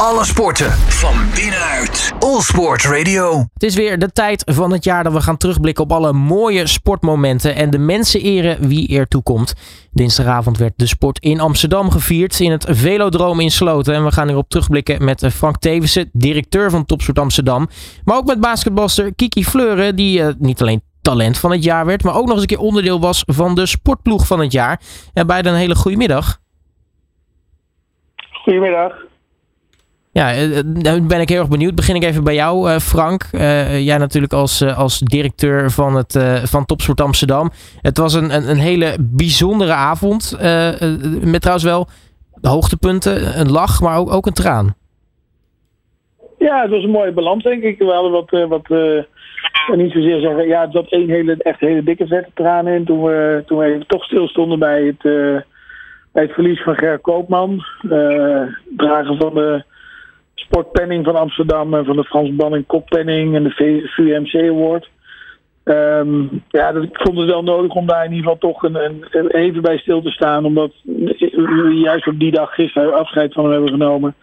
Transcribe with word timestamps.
Alle 0.00 0.24
sporten 0.24 0.70
van 0.72 1.14
binnenuit. 1.34 2.12
All 2.18 2.40
Sport 2.40 2.84
Radio. 2.84 3.38
Het 3.52 3.62
is 3.62 3.74
weer 3.74 3.98
de 3.98 4.12
tijd 4.12 4.42
van 4.46 4.72
het 4.72 4.84
jaar 4.84 5.04
dat 5.04 5.12
we 5.12 5.20
gaan 5.20 5.36
terugblikken 5.36 5.84
op 5.84 5.92
alle 5.92 6.12
mooie 6.12 6.66
sportmomenten 6.66 7.54
en 7.54 7.70
de 7.70 7.78
mensen 7.78 8.20
eren 8.20 8.68
wie 8.68 8.98
er 8.98 9.08
toekomt. 9.08 9.54
Dinsdagavond 9.92 10.58
werd 10.58 10.72
de 10.76 10.86
sport 10.86 11.18
in 11.18 11.40
Amsterdam 11.40 11.90
gevierd 11.90 12.40
in 12.40 12.50
het 12.50 12.66
Velodroom 12.68 13.40
in 13.40 13.50
Sloten. 13.50 13.94
En 13.94 14.04
we 14.04 14.12
gaan 14.12 14.26
hierop 14.26 14.48
terugblikken 14.48 15.04
met 15.04 15.26
Frank 15.32 15.58
Tevissen, 15.58 16.10
directeur 16.12 16.70
van 16.70 16.84
Topsport 16.84 17.18
Amsterdam. 17.18 17.68
Maar 18.04 18.16
ook 18.16 18.26
met 18.26 18.40
basketbalster 18.40 19.14
Kiki 19.14 19.44
Fleuren, 19.44 19.96
die 19.96 20.20
uh, 20.20 20.28
niet 20.38 20.60
alleen 20.60 20.82
talent 21.02 21.38
van 21.38 21.50
het 21.50 21.64
jaar 21.64 21.86
werd, 21.86 22.02
maar 22.02 22.14
ook 22.14 22.24
nog 22.24 22.32
eens 22.32 22.40
een 22.40 22.46
keer 22.46 22.58
onderdeel 22.58 23.00
was 23.00 23.22
van 23.26 23.54
de 23.54 23.66
sportploeg 23.66 24.26
van 24.26 24.40
het 24.40 24.52
jaar. 24.52 24.80
En 25.12 25.26
beide 25.26 25.48
een 25.48 25.54
hele 25.54 25.74
goede 25.74 25.96
middag. 25.96 26.38
Goedemiddag. 28.30 29.06
Ja, 30.16 30.32
nu 30.64 31.06
ben 31.06 31.20
ik 31.20 31.28
heel 31.28 31.38
erg 31.38 31.48
benieuwd. 31.48 31.74
Begin 31.74 31.94
ik 31.94 32.04
even 32.04 32.24
bij 32.24 32.34
jou, 32.34 32.70
uh, 32.70 32.76
Frank. 32.76 33.28
Jij 33.78 33.98
natuurlijk 33.98 34.32
als, 34.32 34.74
als 34.74 34.98
directeur 34.98 35.70
van, 35.70 35.96
het, 35.96 36.18
van 36.44 36.66
Topsport 36.66 37.00
Amsterdam. 37.00 37.50
Het 37.80 37.98
was 37.98 38.14
een, 38.14 38.34
een, 38.34 38.50
een 38.50 38.58
hele 38.58 38.96
bijzondere 39.00 39.72
avond. 39.72 40.36
met 41.22 41.40
trouwens 41.40 41.64
wel 41.64 41.88
hoogtepunten, 42.40 43.40
een 43.40 43.50
lach, 43.50 43.80
maar 43.80 43.98
ook, 43.98 44.12
ook 44.12 44.26
een 44.26 44.32
traan. 44.32 44.74
Ja, 46.38 46.62
het 46.62 46.70
was 46.70 46.82
een 46.82 46.90
mooie 46.90 47.12
balans, 47.12 47.42
denk 47.42 47.62
ik. 47.62 47.78
We 47.78 47.84
hadden 47.84 48.12
wat, 48.12 48.30
wat 48.48 48.68
niet 49.76 49.92
zozeer 49.92 50.20
zeggen, 50.20 50.46
ja, 50.46 50.60
het 50.60 50.72
zat 50.72 50.88
één 50.88 51.08
hele, 51.08 51.36
echt 51.38 51.60
hele 51.60 51.82
dikke 51.82 52.06
vette 52.06 52.30
traan 52.34 52.68
in. 52.68 52.84
Toen 52.84 53.02
we, 53.02 53.42
toen 53.46 53.58
we 53.58 53.84
toch 53.86 54.04
stilstonden 54.04 54.58
bij 54.58 54.84
het, 54.84 55.02
bij 56.12 56.22
het 56.22 56.32
verlies 56.32 56.62
van 56.62 56.76
Ger 56.76 56.98
Koopman. 56.98 57.64
drager 58.76 59.16
van 59.16 59.34
de 59.34 59.64
sportpenning 60.46 61.04
van 61.04 61.16
Amsterdam 61.16 61.74
en 61.74 61.84
van 61.84 61.96
de 61.96 62.04
Frans 62.04 62.34
Banning 62.34 62.66
Koppenning 62.66 63.34
en 63.34 63.42
de 63.42 63.82
VMC 63.96 64.50
Award. 64.50 64.88
Um, 65.64 66.42
ja, 66.48 66.72
dat, 66.72 66.82
ik 66.82 67.00
vond 67.00 67.18
het 67.18 67.26
wel 67.26 67.42
nodig 67.42 67.74
om 67.74 67.86
daar 67.86 68.04
in 68.04 68.12
ieder 68.12 68.32
geval 68.32 68.50
toch 68.50 68.62
een, 68.62 68.74
een, 69.10 69.26
even 69.30 69.62
bij 69.62 69.78
stil 69.78 70.02
te 70.02 70.10
staan. 70.10 70.44
Omdat 70.44 70.72
we 70.82 71.80
juist 71.82 72.06
op 72.06 72.18
die 72.18 72.30
dag 72.30 72.54
gisteren 72.54 72.98
afscheid 72.98 73.32
van 73.32 73.44
hem 73.44 73.52
hebben 73.52 73.70
genomen. 73.70 74.14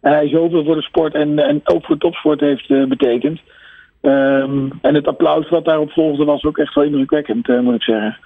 En 0.00 0.12
hij 0.12 0.28
zoveel 0.28 0.64
voor 0.64 0.74
de 0.74 0.82
sport 0.82 1.14
en, 1.14 1.38
en 1.38 1.60
ook 1.64 1.84
voor 1.84 1.98
topsport 1.98 2.40
heeft 2.40 2.68
uh, 2.68 2.86
betekend. 2.86 3.40
Um, 4.02 4.70
en 4.82 4.94
het 4.94 5.06
applaus 5.06 5.48
wat 5.48 5.64
daarop 5.64 5.92
volgde 5.92 6.24
was 6.24 6.44
ook 6.44 6.58
echt 6.58 6.74
wel 6.74 6.84
indrukwekkend, 6.84 7.48
uh, 7.48 7.60
moet 7.60 7.74
ik 7.74 7.82
zeggen. 7.82 8.18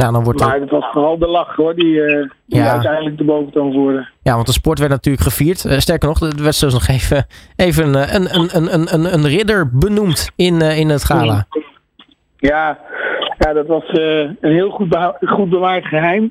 Nou, 0.00 0.12
dan 0.12 0.24
wordt 0.24 0.40
maar 0.40 0.60
het 0.60 0.70
was 0.70 0.84
vooral 0.92 1.18
de 1.18 1.26
lach 1.26 1.56
hoor, 1.56 1.74
die, 1.74 1.94
uh, 1.94 2.28
die 2.46 2.58
ja. 2.60 2.72
uiteindelijk 2.72 3.18
de 3.18 3.24
boventoon 3.24 3.72
voerde. 3.72 4.08
Ja, 4.22 4.34
want 4.34 4.46
de 4.46 4.52
sport 4.52 4.78
werd 4.78 4.90
natuurlijk 4.90 5.24
gevierd. 5.24 5.64
Uh, 5.64 5.72
sterker 5.72 6.08
nog, 6.08 6.20
er 6.20 6.42
werd 6.42 6.54
zelfs 6.54 6.74
nog 6.74 6.86
even, 6.86 7.26
even 7.56 7.94
een, 7.94 8.14
een, 8.14 8.56
een, 8.56 8.74
een, 8.74 8.94
een, 8.94 9.14
een 9.14 9.26
ridder 9.26 9.70
benoemd 9.72 10.30
in, 10.36 10.60
in 10.60 10.88
het 10.88 11.04
gala. 11.04 11.46
Ja, 12.36 12.78
ja 13.38 13.52
dat 13.52 13.66
was 13.66 13.84
een 13.88 14.36
heel 14.40 14.70
goed, 14.70 14.96
goed 15.20 15.50
bewaard 15.50 15.86
geheim. 15.86 16.30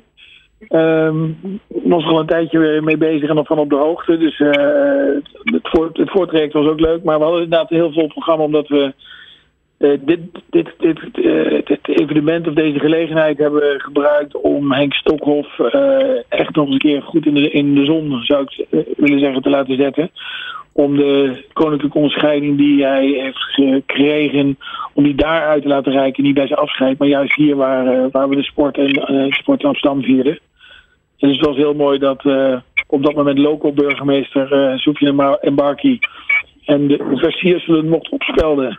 Um, 0.68 1.38
was 1.68 2.04
er 2.04 2.10
al 2.10 2.20
een 2.20 2.26
tijdje 2.26 2.80
mee 2.82 2.96
bezig 2.96 3.28
en 3.28 3.34
nog 3.34 3.46
van 3.46 3.58
op 3.58 3.70
de 3.70 3.76
hoogte. 3.76 4.18
Dus 4.18 4.38
het, 5.44 5.68
voort, 5.68 5.96
het 5.96 6.10
voortraject 6.10 6.52
was 6.52 6.66
ook 6.66 6.80
leuk. 6.80 7.04
Maar 7.04 7.18
we 7.18 7.24
hadden 7.24 7.42
inderdaad 7.42 7.70
een 7.70 7.76
heel 7.76 7.92
vol 7.92 8.08
programma 8.08 8.44
omdat 8.44 8.68
we 8.68 8.94
uh, 9.80 9.98
dit, 10.00 10.20
dit, 10.50 10.74
dit, 10.78 10.98
uh, 11.14 11.60
dit, 11.64 11.88
evenement 11.88 12.48
of 12.48 12.54
deze 12.54 12.78
gelegenheid 12.78 13.38
hebben 13.38 13.60
we 13.60 13.74
gebruikt 13.78 14.40
om 14.40 14.72
Henk 14.72 14.94
Stokhoff 14.94 15.58
uh, 15.58 16.18
echt 16.28 16.54
nog 16.54 16.64
eens 16.64 16.72
een 16.72 16.78
keer 16.78 17.02
goed 17.02 17.26
in 17.26 17.34
de, 17.34 17.50
in 17.50 17.74
de 17.74 17.84
zon, 17.84 18.20
zou 18.22 18.42
ik 18.42 18.66
willen 18.96 19.20
zeggen, 19.20 19.42
te 19.42 19.50
laten 19.50 19.76
zetten. 19.76 20.10
Om 20.72 20.96
de 20.96 21.44
koninklijke 21.52 21.96
onderscheiding 21.96 22.58
die 22.58 22.84
hij 22.84 23.06
heeft 23.06 23.42
gekregen, 23.42 24.58
om 24.94 25.04
die 25.04 25.14
daaruit 25.14 25.62
te 25.62 25.68
laten 25.68 25.92
reiken. 25.92 26.22
Niet 26.22 26.34
bij 26.34 26.46
zijn 26.46 26.58
afscheid, 26.58 26.98
maar 26.98 27.08
juist 27.08 27.34
hier 27.34 27.56
waar, 27.56 28.10
waar 28.10 28.28
we 28.28 28.36
de 28.36 28.42
sport 28.42 28.78
en 28.78 29.32
sport 29.32 29.60
in 29.60 29.68
Amsterdam 29.68 30.02
vierden. 30.02 30.38
En 31.18 31.28
dus 31.28 31.36
het 31.36 31.46
was 31.46 31.56
heel 31.56 31.74
mooi 31.74 31.98
dat 31.98 32.24
op 32.86 33.02
dat 33.02 33.14
moment 33.14 33.38
local 33.38 33.72
burgemeester 33.72 34.78
Soefje 34.78 35.36
en 35.40 35.54
Barkie 35.54 35.98
en 36.64 36.86
de 36.86 37.16
versierselen 37.16 37.88
mocht 37.88 38.08
opspelden. 38.08 38.78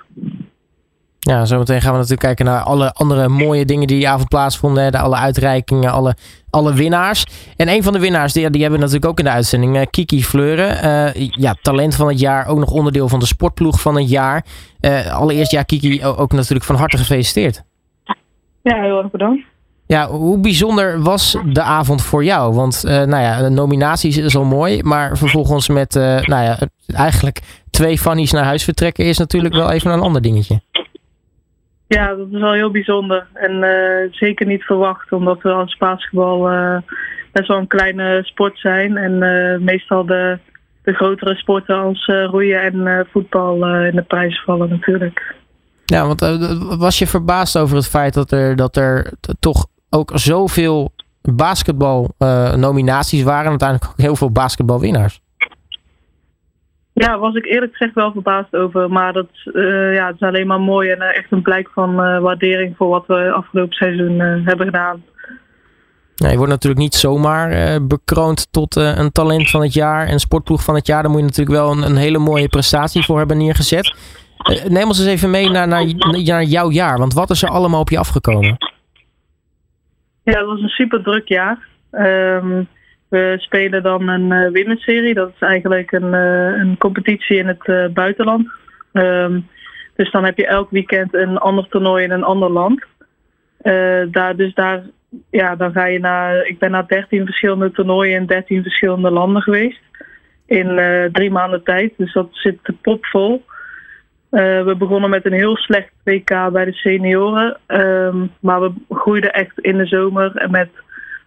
Ja, 1.31 1.45
zometeen 1.45 1.81
gaan 1.81 1.91
we 1.91 1.97
natuurlijk 1.97 2.21
kijken 2.21 2.45
naar 2.45 2.59
alle 2.59 2.93
andere 2.93 3.27
mooie 3.27 3.65
dingen 3.65 3.87
die 3.87 3.97
die 3.97 4.09
avond 4.09 4.29
plaatsvonden. 4.29 4.91
De 4.91 4.97
alle 4.97 5.15
uitreikingen, 5.15 5.91
alle, 5.91 6.15
alle 6.49 6.73
winnaars. 6.73 7.25
En 7.55 7.69
een 7.69 7.83
van 7.83 7.93
de 7.93 7.99
winnaars, 7.99 8.33
die, 8.33 8.49
die 8.49 8.61
hebben 8.61 8.79
we 8.79 8.85
natuurlijk 8.85 9.11
ook 9.11 9.19
in 9.19 9.25
de 9.25 9.31
uitzending. 9.31 9.75
Uh, 9.75 9.81
Kiki 9.89 10.23
Fleuren. 10.23 10.85
Uh, 11.15 11.27
ja, 11.29 11.55
talent 11.61 11.95
van 11.95 12.07
het 12.07 12.19
jaar. 12.19 12.47
Ook 12.47 12.59
nog 12.59 12.71
onderdeel 12.71 13.09
van 13.09 13.19
de 13.19 13.25
sportploeg 13.25 13.81
van 13.81 13.95
het 13.95 14.09
jaar. 14.09 14.45
Uh, 14.81 15.15
allereerst, 15.15 15.51
ja, 15.51 15.63
Kiki, 15.63 16.05
ook 16.05 16.31
natuurlijk 16.31 16.65
van 16.65 16.75
harte 16.75 16.97
gefeliciteerd. 16.97 17.63
Ja, 18.61 18.81
heel 18.81 18.97
erg 18.97 19.11
bedankt. 19.11 19.45
Ja, 19.85 20.07
hoe 20.07 20.39
bijzonder 20.39 21.01
was 21.01 21.37
de 21.45 21.61
avond 21.61 22.01
voor 22.01 22.23
jou? 22.23 22.53
Want 22.53 22.83
nou 22.83 23.09
ja, 23.17 23.49
nominaties 23.49 24.17
is 24.17 24.35
al 24.35 24.43
mooi. 24.43 24.83
Maar 24.83 25.17
vervolgens 25.17 25.67
met 25.67 25.93
nou 25.93 26.43
ja, 26.43 26.57
eigenlijk 26.85 27.39
twee 27.69 27.97
fannies 27.97 28.31
naar 28.31 28.43
huis 28.43 28.63
vertrekken 28.63 29.05
is 29.05 29.17
natuurlijk 29.17 29.53
wel 29.53 29.71
even 29.71 29.91
een 29.91 29.99
ander 29.99 30.21
dingetje. 30.21 30.61
Ja, 31.93 32.15
dat 32.15 32.27
is 32.31 32.39
wel 32.39 32.53
heel 32.53 32.71
bijzonder. 32.71 33.27
En 33.33 33.51
uh, 33.51 34.13
zeker 34.13 34.45
niet 34.45 34.63
verwacht, 34.63 35.11
omdat 35.11 35.41
we 35.41 35.51
als 35.51 35.77
basketbal 35.77 36.51
uh, 36.51 36.77
best 37.31 37.47
wel 37.47 37.57
een 37.57 37.67
kleine 37.67 38.19
sport 38.23 38.59
zijn. 38.59 38.97
En 38.97 39.11
uh, 39.11 39.65
meestal 39.65 40.05
de, 40.05 40.39
de 40.83 40.93
grotere 40.93 41.35
sporten 41.35 41.75
als 41.75 42.05
roeien 42.05 42.61
en 42.61 43.07
voetbal 43.11 43.53
in 43.65 43.95
de 43.95 44.01
prijzen 44.01 44.43
vallen 44.43 44.69
natuurlijk. 44.69 45.35
Ja, 45.85 46.07
want 46.07 46.19
was 46.79 46.99
je 46.99 47.07
verbaasd 47.07 47.57
over 47.57 47.75
het 47.75 47.87
feit 47.87 48.13
dat 48.13 48.31
er, 48.31 48.55
dat 48.55 48.75
er 48.75 49.11
toch 49.39 49.65
ook 49.89 50.11
zoveel 50.13 50.91
basketbal 51.21 52.13
nominaties 52.55 53.23
waren 53.23 53.43
en 53.43 53.49
uiteindelijk 53.49 53.91
ook 53.91 53.97
heel 53.97 54.15
veel 54.15 54.31
basketbalwinnaars? 54.31 55.21
Ja, 56.93 57.19
was 57.19 57.35
ik 57.35 57.45
eerlijk 57.45 57.75
gezegd 57.75 57.95
wel 57.95 58.11
verbaasd 58.11 58.55
over. 58.55 58.91
Maar 58.91 59.13
dat 59.13 59.29
uh, 59.45 59.93
ja, 59.93 60.07
het 60.07 60.15
is 60.15 60.27
alleen 60.27 60.47
maar 60.47 60.59
mooi 60.59 60.89
en 60.89 60.97
uh, 60.97 61.17
echt 61.17 61.31
een 61.31 61.41
blijk 61.41 61.69
van 61.69 61.91
uh, 61.91 62.19
waardering 62.19 62.75
voor 62.77 62.87
wat 62.87 63.03
we 63.07 63.31
afgelopen 63.31 63.73
seizoen 63.73 64.19
hebben 64.19 64.65
gedaan. 64.65 65.03
Ja, 66.15 66.29
je 66.29 66.37
wordt 66.37 66.51
natuurlijk 66.51 66.81
niet 66.81 66.95
zomaar 66.95 67.79
bekroond 67.85 68.47
tot 68.51 68.75
een 68.75 69.11
talent 69.11 69.49
van 69.49 69.61
het 69.61 69.73
jaar 69.73 70.07
en 70.07 70.19
sportploeg 70.19 70.63
van 70.63 70.75
het 70.75 70.87
jaar. 70.87 71.01
Daar 71.01 71.11
moet 71.11 71.19
je 71.19 71.25
natuurlijk 71.25 71.57
wel 71.57 71.71
een, 71.71 71.83
een 71.83 71.95
hele 71.95 72.17
mooie 72.17 72.47
prestatie 72.47 73.05
voor 73.05 73.17
hebben 73.17 73.37
neergezet. 73.37 73.95
neem 74.67 74.87
ons 74.87 74.99
eens 74.99 75.07
even 75.07 75.29
mee 75.29 75.49
naar, 75.49 75.67
naar, 75.67 75.85
naar 75.95 76.43
jouw 76.43 76.71
jaar. 76.71 76.97
Want 76.97 77.13
wat 77.13 77.29
is 77.29 77.43
er 77.43 77.49
allemaal 77.49 77.79
op 77.79 77.89
je 77.89 77.97
afgekomen? 77.97 78.57
Ja, 80.23 80.37
het 80.37 80.45
was 80.45 80.61
een 80.61 80.69
super 80.69 81.03
druk 81.03 81.27
jaar. 81.27 81.67
Um, 81.91 82.67
we 83.11 83.35
spelen 83.37 83.83
dan 83.83 84.07
een 84.07 84.31
uh, 84.31 84.43
women's 84.43 84.83
serie. 84.83 85.13
Dat 85.13 85.31
is 85.35 85.41
eigenlijk 85.41 85.91
een, 85.91 86.13
uh, 86.13 86.59
een 86.59 86.77
competitie 86.77 87.37
in 87.37 87.47
het 87.47 87.67
uh, 87.67 87.87
buitenland. 87.87 88.47
Um, 88.93 89.47
dus 89.95 90.11
dan 90.11 90.23
heb 90.25 90.37
je 90.37 90.47
elk 90.47 90.69
weekend 90.69 91.13
een 91.13 91.37
ander 91.37 91.67
toernooi 91.69 92.03
in 92.03 92.11
een 92.11 92.23
ander 92.23 92.51
land. 92.51 92.83
daar, 94.11 94.35
dus 94.35 94.53
daar, 94.53 94.83
ja, 95.29 95.55
dan 95.55 95.71
ga 95.71 95.85
je 95.85 95.99
naar. 95.99 96.45
Ik 96.45 96.59
ben 96.59 96.71
naar 96.71 96.87
13 96.87 97.25
verschillende 97.25 97.71
toernooien 97.71 98.15
in 98.15 98.25
13 98.25 98.61
verschillende 98.61 99.11
landen 99.11 99.41
geweest. 99.41 99.81
In 100.45 100.79
drie 101.11 101.31
maanden 101.31 101.63
tijd. 101.63 101.93
Dus 101.97 102.13
dat 102.13 102.27
zit 102.31 102.57
propvol. 102.81 103.45
we 104.29 104.75
begonnen 104.77 105.09
met 105.09 105.25
een 105.25 105.33
heel 105.33 105.57
slecht 105.57 105.91
WK 106.03 106.51
bij 106.51 106.65
de 106.65 106.73
senioren. 106.73 107.59
Um, 107.67 108.31
maar 108.39 108.61
we 108.61 108.73
groeiden 108.89 109.33
echt 109.33 109.59
in 109.59 109.77
de 109.77 109.85
zomer 109.85 110.47
met 110.49 110.69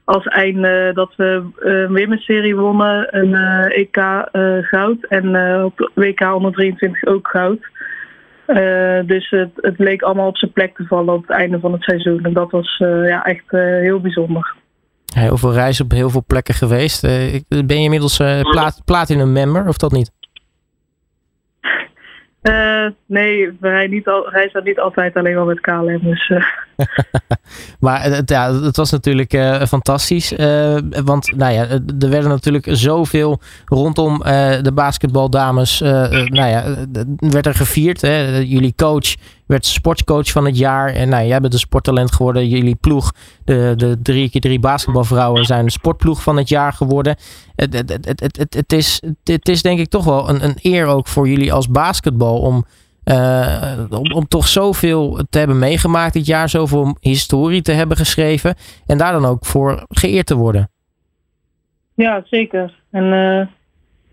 als 0.04 0.24
einde 0.24 0.90
dat 0.94 1.12
we 1.16 1.44
een 1.58 1.86
women's 1.88 2.24
serie 2.24 2.56
wonnen, 2.56 3.16
een 3.16 3.34
EK 3.70 3.96
uh, 3.96 4.58
goud 4.60 5.04
en 5.08 5.36
op 5.64 5.90
WK 5.94 6.20
123 6.20 7.04
ook 7.04 7.28
goud. 7.28 7.72
Dus 9.06 9.30
het, 9.30 9.50
het, 9.54 9.78
leek 9.78 10.02
allemaal 10.02 10.28
op 10.28 10.36
zijn 10.36 10.52
plek 10.52 10.76
te 10.76 10.84
vallen 10.86 11.14
op 11.14 11.26
het 11.26 11.36
einde 11.36 11.60
van 11.60 11.72
het 11.72 11.82
seizoen. 11.82 12.24
En 12.24 12.32
dat 12.32 12.50
was 12.50 12.76
ja, 13.06 13.24
echt 13.24 13.44
heel 13.80 14.00
bijzonder. 14.00 14.54
Heel 15.14 15.36
veel 15.36 15.52
reizen 15.52 15.84
op 15.84 15.90
heel 15.90 16.10
veel 16.10 16.24
plekken 16.26 16.54
geweest. 16.54 17.02
ben 17.02 17.76
je 17.78 17.84
inmiddels 17.84 18.16
plat, 18.42 18.82
platinum 18.84 19.32
member 19.32 19.68
of 19.68 19.76
dat 19.76 19.92
niet? 19.92 20.10
Uh, 22.48 22.86
nee, 23.06 23.56
wij 23.60 23.86
niet 23.86 24.08
al, 24.08 24.26
niet 24.64 24.78
altijd 24.78 25.14
alleen 25.16 25.34
maar 25.34 25.44
met 25.44 25.60
KLM. 25.60 26.00
Dus, 26.02 26.28
uh. 26.28 26.44
maar 27.80 28.02
het, 28.02 28.30
ja, 28.30 28.54
het 28.54 28.76
was 28.76 28.90
natuurlijk 28.90 29.32
uh, 29.32 29.62
fantastisch. 29.62 30.30
want 31.04 31.36
nou 31.36 31.52
ja, 31.52 31.66
er 31.98 32.10
werden 32.10 32.28
natuurlijk 32.28 32.66
zoveel 32.68 33.40
rondom 33.64 34.18
de 34.62 34.72
basketbaldames. 34.74 35.80
nou 35.80 36.48
ja, 36.48 36.64
werd 37.18 37.46
er 37.46 37.54
gevierd. 37.54 38.00
Hè? 38.00 38.38
Jullie 38.38 38.74
coach 38.76 39.14
werd 39.46 39.66
sportcoach 39.66 40.30
van 40.30 40.44
het 40.44 40.58
jaar. 40.58 40.88
En 40.88 41.08
nou, 41.08 41.26
jij 41.26 41.40
bent 41.40 41.52
een 41.52 41.58
sporttalent 41.58 42.12
geworden. 42.12 42.48
Jullie 42.48 42.74
ploeg, 42.74 43.12
de, 43.44 43.72
de 43.76 44.02
drie 44.02 44.30
keer 44.30 44.40
drie 44.40 44.60
basketbalvrouwen, 44.60 45.44
zijn 45.44 45.64
de 45.64 45.70
sportploeg 45.70 46.22
van 46.22 46.36
het 46.36 46.48
jaar 46.48 46.72
geworden. 46.72 47.16
Het, 47.56 47.74
het, 47.74 47.90
het, 47.90 48.20
het, 48.20 48.36
het, 48.36 48.54
het, 48.54 48.72
is, 48.72 49.02
is 49.42 49.62
denk 49.62 49.78
ik 49.78 49.88
toch 49.88 50.04
wel 50.04 50.28
een, 50.28 50.44
een 50.44 50.58
eer 50.62 50.86
ook 50.86 51.06
voor 51.06 51.28
jullie 51.28 51.52
als 51.52 51.68
basketbal 51.68 52.40
om, 52.40 52.64
uh, 53.04 53.72
om, 53.90 54.12
om 54.12 54.28
toch 54.28 54.48
zoveel 54.48 55.24
te 55.30 55.38
hebben 55.38 55.58
meegemaakt 55.58 56.12
dit 56.12 56.26
jaar. 56.26 56.48
Zoveel 56.48 56.96
historie 57.00 57.62
te 57.62 57.72
hebben 57.72 57.96
geschreven. 57.96 58.54
En 58.86 58.98
daar 58.98 59.12
dan 59.12 59.24
ook 59.24 59.46
voor 59.46 59.84
geëerd 59.88 60.26
te 60.26 60.36
worden. 60.36 60.68
Ja, 61.94 62.22
zeker. 62.24 62.74
En 62.90 63.04
uh, 63.04 63.46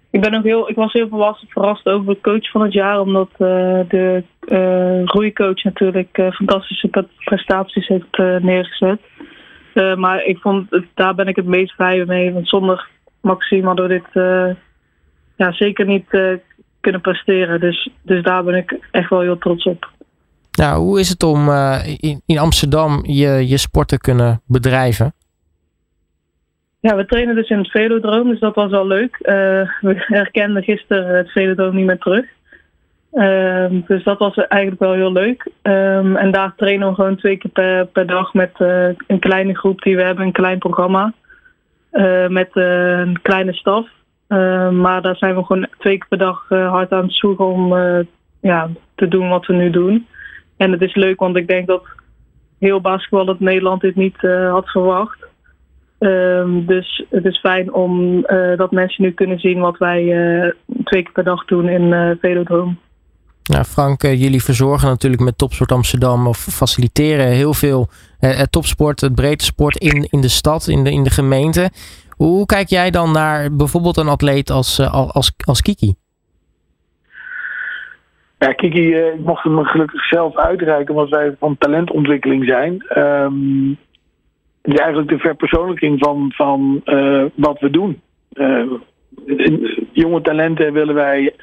ik, 0.10 0.22
ben 0.22 0.34
ook 0.34 0.44
heel, 0.44 0.70
ik 0.70 0.76
was 0.76 0.94
heel 0.94 1.08
verrast, 1.08 1.46
verrast 1.48 1.86
over 1.86 2.14
de 2.14 2.22
coach 2.22 2.52
van 2.52 2.62
het 2.62 2.74
jaar, 2.74 3.00
omdat 3.00 3.30
uh, 3.32 3.80
de 3.88 4.24
uh, 4.52 5.06
roeicoach 5.06 5.64
natuurlijk 5.64 6.30
fantastische 6.32 7.06
prestaties 7.18 7.88
heeft 7.88 8.18
neergezet. 8.44 9.00
maar 9.96 10.24
ik 10.24 10.38
vond, 10.38 10.70
daar 10.94 11.16
ben 11.16 11.28
ik 11.28 11.36
het 11.36 11.46
meest 11.46 11.76
blij 11.76 12.06
mee, 12.06 12.34
want 12.34 12.48
zonder 12.48 12.88
Maxime 13.22 13.66
hadden 13.66 13.88
we 13.88 13.94
dit 13.94 14.24
ja, 15.36 15.52
zeker 15.52 15.86
niet 15.86 16.40
kunnen 16.80 17.02
presteren. 17.02 17.60
Dus, 17.60 17.90
dus 18.02 18.24
daar 18.24 18.44
ben 18.44 18.56
ik 18.56 18.80
echt 18.92 19.10
wel 19.10 19.22
heel 19.22 19.38
trots 19.38 19.64
op. 19.64 19.90
Nou, 20.52 20.82
hoe 20.82 21.00
is 21.00 21.10
het 21.10 21.24
om 21.24 21.50
in, 22.00 22.22
in 22.26 22.38
Amsterdam 22.38 23.04
je, 23.06 23.48
je 23.48 23.58
sport 23.58 23.88
te 23.88 23.98
kunnen 23.98 24.42
bedrijven? 24.48 25.14
Ja, 26.82 26.96
we 26.96 27.06
trainen 27.06 27.36
dus 27.36 27.50
in 27.50 27.58
het 27.58 27.72
Velodroom, 27.72 28.30
dus 28.30 28.40
dat 28.40 28.56
was 28.56 28.72
wel 28.72 28.88
leuk. 28.88 29.18
Uh, 29.22 29.36
we 29.82 30.04
herkenden 30.20 30.64
gisteren 30.64 31.18
het 31.18 31.32
Velodroom 31.32 31.76
niet 31.76 31.86
meer 31.86 31.98
terug. 31.98 32.26
Uh, 33.14 33.66
dus 33.88 34.04
dat 34.04 34.20
was 34.20 34.36
eigenlijk 34.36 34.82
wel 34.82 34.94
heel 34.94 35.12
leuk. 35.12 35.52
Um, 35.62 36.16
en 36.16 36.32
daar 36.32 36.54
trainen 36.56 36.88
we 36.88 36.96
gewoon 36.96 37.16
twee 37.16 37.38
keer 37.38 37.86
per, 37.92 38.06
dag 38.06 38.34
met 38.34 38.52
uh, 38.60 38.88
een 39.08 39.20
kleine 39.20 39.58
groep 39.58 39.82
die 39.82 39.96
we 39.96 40.04
hebben, 40.04 40.26
een 40.26 40.32
klein 40.32 40.60
programma. 40.60 41.14
Uh, 41.92 42.28
met 42.28 42.50
een 42.54 43.22
kleine 43.22 43.54
staf. 43.54 43.88
Ehm, 44.28 44.82
maar 44.82 45.02
daar 45.02 45.16
zijn 45.16 45.36
we 45.36 45.44
gewoon 45.44 45.68
twee 45.78 45.98
keer 45.98 46.08
per 46.08 46.18
dag 46.18 46.46
hard 46.50 46.92
aan 46.92 47.04
het 47.04 47.14
zoeken 47.14 47.46
om 47.46 47.74
ja, 48.42 48.70
te 48.96 49.08
doen 49.08 49.30
wat 49.30 49.46
we 49.46 49.54
nu 49.54 49.70
doen. 49.70 50.08
En 50.58 50.72
het 50.72 50.82
is 50.82 50.96
leuk, 50.96 51.20
want 51.20 51.38
ik 51.38 51.48
denk 51.48 51.68
dat 51.68 51.84
heel 52.60 52.82
basketbal 52.82 53.26
dat 53.26 53.40
Nederland 53.40 53.82
dit 53.82 53.96
niet 53.96 54.18
had 54.52 54.70
verwacht. 54.70 55.20
Dus 56.66 57.06
het 57.10 57.26
is 57.26 57.40
fijn 57.40 57.74
om 57.74 58.22
dat 58.56 58.72
mensen 58.72 59.04
nu 59.04 59.12
kunnen 59.12 59.40
zien 59.40 59.60
wat 59.60 59.78
wij 59.78 60.04
twee 60.84 61.04
keer 61.04 61.14
per 61.14 61.24
dag 61.24 61.46
doen 61.46 61.70
in 61.70 62.18
uh. 62.22 62.68
Nou, 63.52 63.64
Frank, 63.64 64.02
jullie 64.02 64.44
verzorgen 64.44 64.88
natuurlijk 64.88 65.22
met 65.22 65.38
Topsport 65.38 65.72
Amsterdam 65.72 66.28
of 66.28 66.38
faciliteren 66.38 67.28
heel 67.28 67.54
veel 67.54 67.88
het 68.20 68.52
topsport, 68.52 69.02
het 69.02 69.16
breedte 69.16 69.46
sport 69.46 69.78
in, 69.78 70.08
in 70.10 70.22
de 70.22 70.28
stad, 70.28 70.68
in 70.68 70.84
de, 70.84 70.92
in 70.92 71.04
de 71.04 71.10
gemeente. 71.10 71.70
Hoe 72.10 72.46
kijk 72.46 72.68
jij 72.68 72.92
dan 72.92 73.12
naar 73.12 73.56
bijvoorbeeld 73.56 73.98
een 73.98 74.08
atleet 74.08 74.50
als, 74.50 74.80
als, 74.92 75.34
als 75.46 75.62
Kiki? 75.62 75.94
Kiki, 78.56 78.94
ik 78.96 79.20
mocht 79.24 79.44
hem 79.44 79.64
gelukkig 79.66 80.06
zelf 80.06 80.38
uitreiken, 80.38 80.96
omdat 80.96 81.10
wij 81.10 81.36
van 81.40 81.58
talentontwikkeling 81.58 82.46
zijn. 82.46 82.84
Het 84.62 84.74
is 84.74 84.80
eigenlijk 84.80 85.10
de 85.10 85.18
verpersoonlijking 85.18 86.00
van, 86.00 86.32
van 86.36 86.82
wat 87.36 87.60
we 87.60 87.70
doen. 87.70 88.02
Jonge 89.92 90.22
talenten 90.22 90.74
willen 90.74 90.96
wij 90.96 91.34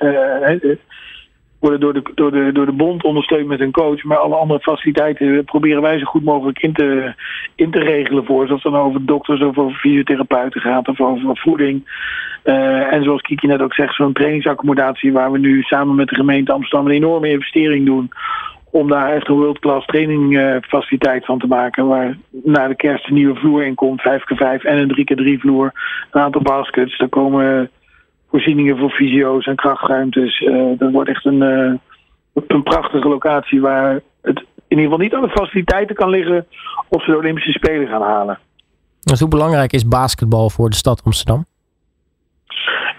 worden 1.61 1.81
door 1.81 1.93
de, 1.93 2.03
door, 2.15 2.31
de, 2.31 2.53
door 2.53 2.67
de 2.67 2.73
bond 2.73 3.05
ondersteund 3.05 3.47
met 3.47 3.61
een 3.61 3.71
coach, 3.71 4.05
maar 4.05 4.17
alle 4.17 4.35
andere 4.35 4.61
faciliteiten 4.61 5.45
proberen 5.45 5.83
wij 5.83 5.99
zo 5.99 6.05
goed 6.05 6.25
mogelijk 6.25 6.59
in 6.59 6.73
te, 6.73 7.15
in 7.55 7.71
te 7.71 7.79
regelen 7.79 8.25
voor. 8.25 8.47
Zoals 8.47 8.63
het 8.63 8.73
dan 8.73 8.83
over 8.83 9.07
dokters 9.07 9.43
of 9.43 9.59
over 9.59 9.79
fysiotherapeuten 9.79 10.61
gaat 10.61 10.89
of 10.89 11.01
over 11.01 11.37
voeding. 11.37 11.83
en 12.43 13.03
zoals 13.03 13.21
Kiki 13.21 13.47
net 13.47 13.61
ook 13.61 13.75
zegt, 13.75 13.95
zo'n 13.95 14.13
trainingsaccommodatie 14.13 15.13
waar 15.13 15.33
we 15.33 15.39
nu 15.39 15.63
samen 15.63 15.95
met 15.95 16.09
de 16.09 16.15
gemeente 16.15 16.53
Amsterdam 16.53 16.87
een 16.87 16.95
enorme 16.95 17.31
investering 17.31 17.87
doen 17.87 18.11
om 18.71 18.89
daar 18.89 19.13
echt 19.15 19.29
een 19.29 19.35
world-class 19.35 19.87
trainingfaciliteit 19.87 21.25
van 21.25 21.39
te 21.39 21.47
maken. 21.47 21.87
Waar 21.87 22.17
na 22.31 22.69
de 22.69 22.77
kerst 22.77 23.09
een 23.09 23.15
nieuwe 23.15 23.39
vloer 23.39 23.65
in 23.65 23.75
komt, 23.75 24.01
5x5 24.01 24.63
en 24.63 24.79
een 24.79 24.97
3x3 24.97 25.41
vloer. 25.41 25.73
Een 26.11 26.21
aantal 26.21 26.43
baskets. 26.43 26.99
Daar 26.99 27.09
komen 27.09 27.71
voorzieningen 28.31 28.79
voor 28.79 28.91
fysio's 28.91 29.47
en 29.47 29.57
krachtruimtes. 29.57 30.41
Uh, 30.41 30.79
dat 30.79 30.93
wordt 30.93 31.09
echt 31.09 31.25
een, 31.25 31.43
uh, 31.43 31.75
een 32.47 32.63
prachtige 32.63 33.09
locatie 33.09 33.61
waar 33.61 34.01
het 34.23 34.39
in 34.69 34.79
ieder 34.79 34.85
geval 34.85 34.99
niet 34.99 35.15
aan 35.15 35.23
de 35.23 35.43
faciliteiten 35.43 35.97
kan 35.97 36.11
liggen 36.11 36.47
of 36.89 37.05
ze 37.05 37.11
de 37.11 37.17
Olympische 37.17 37.53
Spelen 37.53 37.89
gaan 37.89 38.03
halen. 38.03 38.39
Dus 39.01 39.21
hoe 39.21 39.29
belangrijk 39.29 39.73
is 39.73 39.89
basketbal 39.89 40.51
voor 40.51 40.71
de 40.71 40.77
stad 40.77 41.03
Amsterdam? 41.05 41.45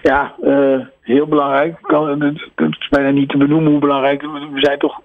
Ja, 0.02 0.34
uh, 0.42 0.80
heel 1.00 1.26
belangrijk. 1.26 1.78
Kan, 1.80 2.20
het 2.20 2.76
is 2.78 2.88
bijna 2.88 3.10
niet 3.10 3.28
te 3.28 3.36
benoemen 3.36 3.70
hoe 3.70 3.80
belangrijk. 3.80 4.22
We 4.22 4.60
zijn 4.60 4.78
toch 4.78 5.00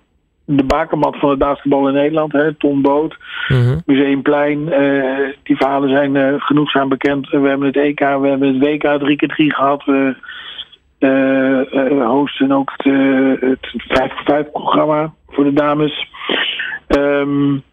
de 0.45 0.63
bakermat 0.63 1.19
van 1.19 1.30
het 1.30 1.39
basketbal 1.39 1.88
in 1.88 1.94
Nederland, 1.94 2.31
hè, 2.31 2.53
Ton 2.53 2.81
Boot, 2.81 3.15
mm 3.47 3.81
Museumplein. 3.86 4.59
Uh, 4.59 5.30
die 5.44 5.56
verhalen 5.56 5.89
zijn 5.89 6.15
uh, 6.15 6.33
genoegzaam 6.38 6.89
bekend. 6.89 7.30
We 7.30 7.47
hebben 7.47 7.68
het 7.68 7.77
EK, 7.77 8.00
we 8.00 8.27
hebben 8.27 8.53
het 8.53 8.57
WK 8.57 8.83
3x3 8.83 9.36
gehad. 9.36 9.83
We 9.86 10.15
uh, 11.00 12.07
hosten 12.07 12.51
ook 12.51 12.71
het, 12.75 13.42
het 13.42 13.74
5x5 14.01 14.51
programma 14.51 15.13
voor 15.27 15.44
de 15.44 15.53
dames. 15.53 16.07
Um, 16.88 17.63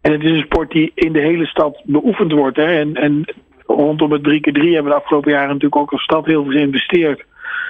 en 0.00 0.12
het 0.12 0.22
is 0.22 0.30
een 0.30 0.44
sport 0.44 0.70
die 0.70 0.92
in 0.94 1.12
de 1.12 1.20
hele 1.20 1.46
stad 1.46 1.82
beoefend 1.84 2.32
wordt. 2.32 2.56
Hè. 2.56 2.78
En, 2.78 2.94
en 2.94 3.24
rondom 3.66 4.12
het 4.12 4.22
3x3 4.22 4.52
hebben 4.52 4.84
we 4.84 4.88
de 4.88 4.94
afgelopen 4.94 5.32
jaren 5.32 5.48
natuurlijk 5.48 5.76
ook 5.76 5.92
als 5.92 6.02
stad 6.02 6.26
heel 6.26 6.42
veel 6.42 6.52
geïnvesteerd. 6.52 7.18
Er 7.18 7.26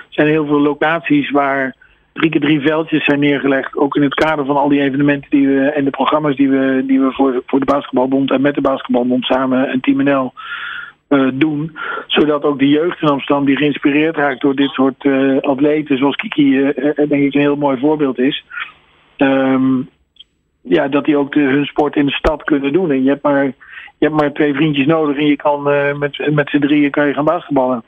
zijn 0.08 0.28
heel 0.28 0.46
veel 0.46 0.60
locaties 0.60 1.30
waar 1.30 1.76
drie 2.20 2.30
keer 2.30 2.40
drie 2.40 2.60
veldjes 2.60 3.04
zijn 3.04 3.20
neergelegd. 3.20 3.76
Ook 3.76 3.96
in 3.96 4.02
het 4.02 4.14
kader 4.14 4.44
van 4.44 4.56
al 4.56 4.68
die 4.68 4.80
evenementen 4.80 5.30
die 5.30 5.48
we 5.48 5.60
en 5.60 5.84
de 5.84 5.90
programma's 5.90 6.36
die 6.36 6.48
we, 6.48 6.82
die 6.86 7.00
we 7.00 7.12
voor, 7.12 7.42
voor 7.46 7.58
de 7.58 7.64
Basketbalbond 7.64 8.30
en 8.30 8.40
met 8.40 8.54
de 8.54 8.60
Basketbalbond 8.60 9.24
samen 9.24 9.68
en 9.68 9.80
Team 9.80 10.02
NL 10.02 10.32
uh, 11.08 11.28
doen. 11.34 11.76
Zodat 12.06 12.44
ook 12.44 12.58
de 12.58 12.68
jeugd 12.68 13.02
in 13.02 13.08
Amsterdam 13.08 13.44
die 13.44 13.56
geïnspireerd 13.56 14.16
raakt 14.16 14.40
door 14.40 14.54
dit 14.54 14.70
soort 14.70 15.04
uh, 15.04 15.38
atleten, 15.40 15.98
zoals 15.98 16.16
Kiki, 16.16 16.56
uh, 16.56 16.74
denk 16.94 17.22
ik 17.22 17.34
een 17.34 17.40
heel 17.40 17.56
mooi 17.56 17.78
voorbeeld 17.78 18.18
is. 18.18 18.44
Um, 19.16 19.88
ja, 20.62 20.88
dat 20.88 21.04
die 21.04 21.16
ook 21.16 21.32
de, 21.32 21.40
hun 21.40 21.64
sport 21.64 21.96
in 21.96 22.06
de 22.06 22.12
stad 22.12 22.44
kunnen 22.44 22.72
doen. 22.72 22.90
En 22.90 23.02
je 23.02 23.08
hebt 23.08 23.22
maar, 23.22 23.44
je 23.44 24.06
hebt 24.06 24.20
maar 24.20 24.32
twee 24.32 24.54
vriendjes 24.54 24.86
nodig 24.86 25.16
en 25.16 25.26
je 25.26 25.36
kan 25.36 25.62
met, 25.98 26.30
met 26.32 26.48
z'n 26.48 26.58
drieën 26.58 26.90
kan 26.90 27.06
je 27.06 27.14
gaan 27.14 27.24
basketballen. 27.24 27.82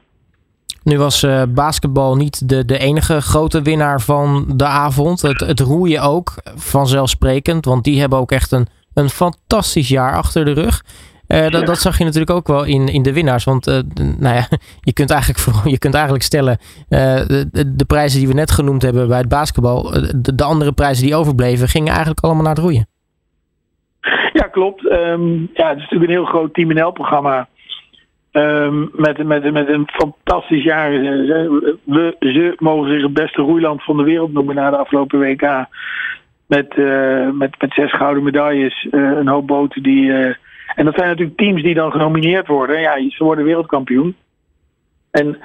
Nu 0.84 0.98
was 0.98 1.22
uh, 1.22 1.42
basketbal 1.48 2.16
niet 2.16 2.48
de, 2.48 2.64
de 2.64 2.78
enige 2.78 3.20
grote 3.20 3.62
winnaar 3.62 4.00
van 4.00 4.44
de 4.56 4.64
avond. 4.64 5.22
Het, 5.22 5.40
het 5.40 5.60
roeien 5.60 6.02
ook, 6.02 6.34
vanzelfsprekend. 6.54 7.64
Want 7.64 7.84
die 7.84 8.00
hebben 8.00 8.18
ook 8.18 8.32
echt 8.32 8.52
een, 8.52 8.66
een 8.94 9.08
fantastisch 9.08 9.88
jaar 9.88 10.16
achter 10.16 10.44
de 10.44 10.52
rug. 10.52 10.82
Uh, 11.28 11.48
dat, 11.48 11.66
dat, 11.66 11.78
zag 11.78 11.98
je 11.98 12.04
natuurlijk 12.04 12.30
ook 12.30 12.46
wel 12.46 12.64
in, 12.64 12.88
in 12.88 13.02
de 13.02 13.12
winnaars. 13.12 13.44
Want 13.44 13.68
uh, 13.68 13.78
nou 14.18 14.34
ja, 14.34 14.46
je, 14.80 14.92
kunt 14.92 15.10
eigenlijk, 15.10 15.64
je 15.64 15.78
kunt 15.78 15.94
eigenlijk 15.94 16.24
stellen: 16.24 16.58
de, 16.88 17.48
de, 17.52 17.76
de, 17.76 17.84
prijzen 17.84 18.18
die 18.18 18.28
we 18.28 18.34
net 18.34 18.50
genoemd 18.50 18.82
hebben 18.82 19.08
bij 19.08 19.18
het 19.18 19.28
basketbal, 19.28 19.82
de, 20.16 20.34
de, 20.34 20.44
andere 20.44 20.72
prijzen 20.72 21.04
die 21.04 21.14
overbleven, 21.14 21.68
gingen 21.68 21.88
eigenlijk 21.88 22.20
allemaal 22.20 22.42
naar 22.42 22.54
het 22.54 22.62
roeien. 22.62 22.86
Ja, 24.32 24.42
klopt. 24.42 24.84
Um, 24.84 25.50
ja, 25.54 25.68
het 25.68 25.76
is 25.76 25.82
natuurlijk 25.82 26.10
een 26.10 26.16
heel 26.16 26.24
groot 26.24 26.54
Team 26.54 26.74
NL-programma. 26.74 27.48
Um, 28.32 28.90
met, 28.92 29.24
met, 29.24 29.52
met 29.52 29.68
een 29.68 29.88
fantastisch 29.92 30.62
jaar. 30.62 30.92
Ze 30.92 32.54
mogen 32.58 32.92
zich 32.92 33.02
het 33.02 33.14
beste 33.14 33.42
roeiland 33.42 33.84
van 33.84 33.96
de 33.96 34.02
wereld 34.02 34.32
noemen 34.32 34.54
na 34.54 34.70
de 34.70 34.76
afgelopen 34.76 35.18
WK. 35.18 35.66
Met, 36.46 36.76
uh, 36.76 37.30
met, 37.30 37.60
met 37.60 37.72
zes 37.72 37.92
gouden 37.92 38.22
medailles, 38.22 38.86
uh, 38.90 39.10
een 39.10 39.28
hoop 39.28 39.46
boten 39.46 39.82
die. 39.82 40.04
Uh, 40.04 40.34
en 40.74 40.84
dat 40.84 40.94
zijn 40.94 41.08
natuurlijk 41.08 41.36
teams 41.36 41.62
die 41.62 41.74
dan 41.74 41.90
genomineerd 41.90 42.46
worden. 42.46 42.80
Ja, 42.80 43.10
ze 43.10 43.24
worden 43.24 43.44
wereldkampioen. 43.44 44.16
En 45.10 45.38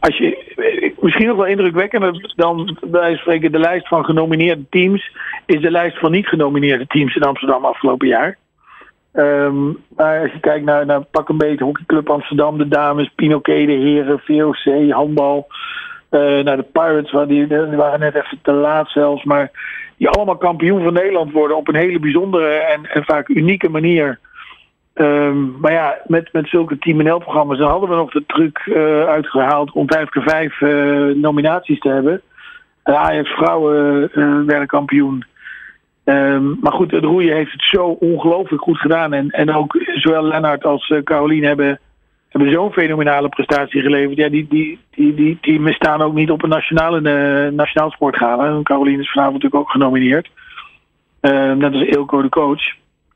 als 0.00 0.16
je, 0.16 0.94
misschien 1.00 1.26
nog 1.26 1.36
wel 1.36 1.46
indrukwekkender 1.46 2.32
dan 2.36 2.78
wij 2.90 3.16
spreken 3.16 3.52
de 3.52 3.58
lijst 3.58 3.88
van 3.88 4.04
genomineerde 4.04 4.64
teams, 4.70 5.10
is 5.46 5.60
de 5.60 5.70
lijst 5.70 5.98
van 5.98 6.10
niet 6.10 6.26
genomineerde 6.26 6.86
teams 6.86 7.14
in 7.14 7.22
Amsterdam 7.22 7.64
afgelopen 7.64 8.08
jaar. 8.08 8.36
Um, 9.16 9.84
maar 9.96 10.20
als 10.20 10.32
je 10.32 10.40
kijkt 10.40 10.64
naar, 10.64 10.86
naar 10.86 11.04
pak 11.04 11.28
een 11.28 11.38
beetje 11.38 11.64
hockeyclub 11.64 12.10
Amsterdam, 12.10 12.58
de 12.58 12.68
dames, 12.68 13.12
Pinoquet, 13.14 13.66
de 13.66 13.72
heren, 13.72 14.20
VOC, 14.24 14.90
handbal. 14.90 15.46
Uh, 16.10 16.44
naar 16.44 16.56
de 16.56 16.66
Pirates, 16.72 17.12
waar 17.12 17.26
die, 17.26 17.46
waren 17.76 18.00
net 18.00 18.14
even 18.14 18.38
te 18.42 18.52
laat 18.52 18.90
zelfs. 18.90 19.24
Maar 19.24 19.50
die 19.96 20.08
allemaal 20.08 20.36
kampioen 20.36 20.82
van 20.82 20.92
Nederland 20.92 21.32
worden 21.32 21.56
op 21.56 21.68
een 21.68 21.74
hele 21.74 21.98
bijzondere 21.98 22.48
en, 22.48 22.84
en 22.84 23.04
vaak 23.04 23.28
unieke 23.28 23.68
manier. 23.68 24.18
Um, 24.94 25.56
maar 25.60 25.72
ja, 25.72 25.98
met, 26.06 26.32
met 26.32 26.48
zulke 26.48 26.78
Team 26.78 27.02
NL-programma's 27.02 27.58
dan 27.58 27.70
hadden 27.70 27.88
we 27.88 27.94
nog 27.94 28.10
de 28.10 28.24
truc 28.26 28.66
uh, 28.66 29.04
uitgehaald 29.04 29.72
om 29.72 29.90
5 29.90 30.08
keer 30.08 30.22
5 30.22 30.60
uh, 30.60 31.14
nominaties 31.14 31.78
te 31.78 31.88
hebben. 31.88 32.20
De 32.84 32.96
Ajax 32.96 33.30
vrouwen 33.30 34.10
werden 34.46 34.66
kampioen. 34.66 35.24
Ehm, 36.06 36.58
maar 36.60 36.72
goed, 36.72 36.90
het 36.90 37.04
roeien 37.04 37.36
heeft 37.36 37.52
het 37.52 37.62
zo 37.62 37.86
ongelooflijk 37.86 38.62
goed 38.62 38.78
gedaan. 38.78 39.12
En, 39.12 39.30
en 39.30 39.54
ook 39.54 39.76
zowel 39.94 40.22
Lennart 40.22 40.64
als 40.64 40.88
uh, 40.88 41.02
Caroline 41.02 41.46
hebben, 41.46 41.80
hebben 42.28 42.52
zo'n 42.52 42.72
fenomenale 42.72 43.28
prestatie 43.28 43.80
geleverd. 43.80 44.16
Ja, 44.16 44.28
die, 44.28 44.46
die, 44.48 44.78
die, 44.90 45.14
die, 45.14 45.38
die 45.40 45.60
mistaan 45.60 46.02
ook 46.02 46.14
niet 46.14 46.30
op 46.30 46.42
een 46.42 46.48
nationale, 46.48 47.00
uh, 47.00 47.52
nationaal 47.52 47.90
sportgala. 47.90 48.62
Caroline 48.62 49.02
is 49.02 49.10
vanavond 49.10 49.34
natuurlijk 49.34 49.62
ook 49.62 49.70
genomineerd. 49.70 50.30
Uh, 51.20 51.52
net 51.52 51.72
als 51.72 51.82
Ilko 51.82 52.22
de 52.22 52.28
coach. 52.28 52.62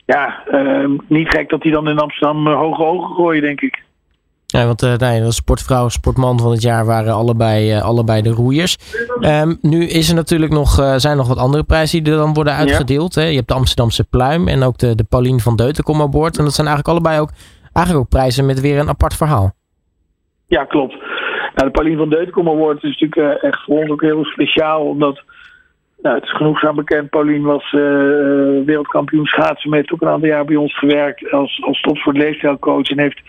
Ja, 0.06 0.42
ehm, 0.46 0.96
niet 1.06 1.28
gek 1.28 1.48
dat 1.48 1.62
hij 1.62 1.72
dan 1.72 1.88
in 1.88 1.98
Amsterdam 1.98 2.46
hoge 2.46 2.84
ogen 2.84 3.14
gooien, 3.14 3.42
denk 3.42 3.60
ik. 3.60 3.82
Ja, 4.52 4.66
want 4.66 4.82
uh, 4.82 4.96
nee, 4.96 5.20
de 5.20 5.32
sportvrouw, 5.32 5.88
sportman 5.88 6.38
van 6.40 6.50
het 6.50 6.62
jaar 6.62 6.86
waren 6.86 7.12
allebei, 7.12 7.76
uh, 7.76 7.82
allebei 7.82 8.22
de 8.22 8.30
roeiers. 8.30 8.76
Um, 9.20 9.58
nu 9.60 9.86
is 9.86 10.08
er 10.08 10.14
natuurlijk 10.14 10.52
nog, 10.52 10.80
uh, 10.80 10.94
zijn 10.96 11.16
nog 11.16 11.28
wat 11.28 11.38
andere 11.38 11.62
prijzen 11.62 12.04
die 12.04 12.12
er 12.12 12.18
dan 12.18 12.34
worden 12.34 12.54
uitgedeeld. 12.54 13.14
Ja. 13.14 13.20
Hè? 13.20 13.28
Je 13.28 13.36
hebt 13.36 13.48
de 13.48 13.54
Amsterdamse 13.54 14.04
Pluim 14.04 14.48
en 14.48 14.62
ook 14.62 14.78
de, 14.78 14.94
de 14.94 15.04
Paulien 15.04 15.40
van 15.40 15.56
Deutenkom 15.56 16.00
aan 16.00 16.10
boord. 16.10 16.38
En 16.38 16.44
dat 16.44 16.54
zijn 16.54 16.66
eigenlijk 16.66 16.96
allebei 16.96 17.20
ook, 17.20 17.30
eigenlijk 17.72 18.06
ook 18.06 18.10
prijzen 18.10 18.46
met 18.46 18.60
weer 18.60 18.78
een 18.78 18.88
apart 18.88 19.14
verhaal. 19.16 19.52
Ja, 20.46 20.64
klopt. 20.64 20.94
Nou, 21.54 21.66
de 21.66 21.70
Paulien 21.70 21.96
van 21.96 22.08
Deutenkom 22.08 22.48
Award 22.48 22.84
is 22.84 22.98
natuurlijk 22.98 23.42
echt 23.42 23.64
voor 23.64 23.78
ons 23.78 23.90
ook 23.90 24.02
heel 24.02 24.24
speciaal. 24.24 24.82
Omdat, 24.86 25.22
nou, 26.02 26.14
het 26.14 26.24
is 26.24 26.36
genoegzaam 26.36 26.76
bekend, 26.76 27.10
Paulien 27.10 27.42
was 27.42 27.70
wereldkampioen 28.64 29.26
schaatsen. 29.26 29.70
Maar 29.70 29.78
heeft 29.78 29.92
ook 29.92 30.02
een 30.02 30.08
aantal 30.08 30.28
jaar 30.28 30.44
bij 30.44 30.56
ons 30.56 30.78
gewerkt 30.78 31.32
als, 31.32 31.62
als 31.66 31.80
tot 31.80 32.02
voor 32.02 32.12
leefstijlcoach. 32.12 32.90
En 32.90 33.00
heeft 33.00 33.20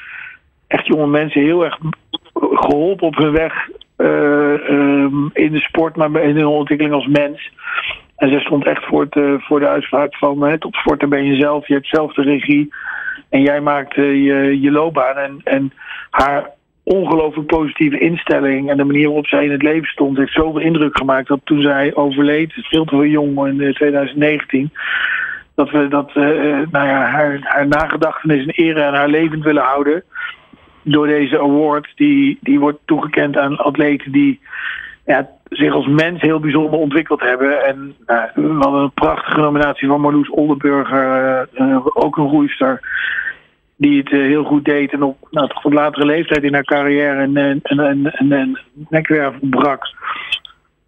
echt 0.71 0.87
jonge 0.87 1.07
mensen 1.07 1.41
heel 1.41 1.63
erg 1.63 1.77
geholpen 2.33 3.07
op 3.07 3.15
hun 3.15 3.31
weg 3.31 3.69
uh, 3.97 4.69
um, 4.69 5.29
in 5.33 5.51
de 5.51 5.59
sport, 5.59 5.95
maar 5.95 6.23
in 6.23 6.35
hun 6.35 6.45
ontwikkeling 6.45 6.95
als 6.95 7.07
mens. 7.07 7.51
En 8.15 8.29
zij 8.29 8.39
stond 8.39 8.65
echt 8.65 8.85
voor, 8.85 9.01
het, 9.01 9.15
uh, 9.15 9.33
voor 9.39 9.59
de 9.59 9.67
uitspraak 9.67 10.15
van 10.15 10.43
hè, 10.43 10.55
sporten 10.59 11.09
ben 11.09 11.23
je 11.23 11.35
zelf, 11.35 11.67
je 11.67 11.73
hebt 11.73 11.87
zelf 11.87 12.13
de 12.13 12.21
regie 12.21 12.73
en 13.29 13.41
jij 13.41 13.61
maakt 13.61 13.97
uh, 13.97 14.05
je, 14.05 14.61
je 14.61 14.71
loopbaan. 14.71 15.17
En, 15.17 15.41
en 15.43 15.73
haar 16.09 16.49
ongelooflijk 16.83 17.47
positieve 17.47 17.99
instelling 17.99 18.69
en 18.69 18.77
de 18.77 18.83
manier 18.83 19.05
waarop 19.05 19.27
zij 19.27 19.43
in 19.43 19.51
het 19.51 19.61
leven 19.61 19.87
stond, 19.87 20.17
heeft 20.17 20.33
zoveel 20.33 20.61
indruk 20.61 20.97
gemaakt 20.97 21.27
dat 21.27 21.39
toen 21.43 21.61
zij 21.61 21.95
overleed, 21.95 22.53
veel 22.53 22.85
te 22.85 23.09
jong 23.09 23.47
in 23.47 23.73
2019, 23.73 24.71
dat 25.55 25.69
we 25.69 25.87
dat, 25.87 26.15
nou 26.15 26.87
ja, 26.87 27.05
haar, 27.05 27.39
haar 27.41 27.67
nagedachtenis 27.67 28.45
en 28.45 28.65
ere 28.65 28.81
en 28.81 28.93
haar 28.93 29.09
levend 29.09 29.43
willen 29.43 29.63
houden 29.63 30.03
door 30.83 31.07
deze 31.07 31.39
award, 31.39 31.91
die, 31.95 32.37
die 32.41 32.59
wordt 32.59 32.79
toegekend 32.85 33.37
aan 33.37 33.57
atleten 33.57 34.11
die 34.11 34.39
ja, 35.05 35.29
zich 35.49 35.73
als 35.73 35.87
mens 35.87 36.21
heel 36.21 36.39
bijzonder 36.39 36.79
ontwikkeld 36.79 37.21
hebben. 37.21 37.65
En 37.65 37.95
nou, 38.05 38.29
we 38.33 38.55
hadden 38.59 38.81
een 38.81 38.91
prachtige 38.91 39.39
nominatie 39.39 39.87
van 39.87 40.01
Marloes 40.01 40.29
Oldenburger, 40.29 41.47
uh, 41.59 41.85
ook 41.93 42.17
een 42.17 42.27
roeister, 42.27 42.79
die 43.75 43.97
het 43.97 44.11
uh, 44.11 44.25
heel 44.25 44.43
goed 44.43 44.65
deed 44.65 44.91
en 44.91 45.03
op, 45.03 45.27
nou, 45.31 45.47
toch 45.47 45.65
op 45.65 45.73
latere 45.73 46.05
leeftijd 46.05 46.43
in 46.43 46.53
haar 46.53 46.63
carrière 46.63 47.23
een, 47.23 47.59
een, 48.29 48.59
nekwerf 48.89 49.35
brak. 49.41 49.83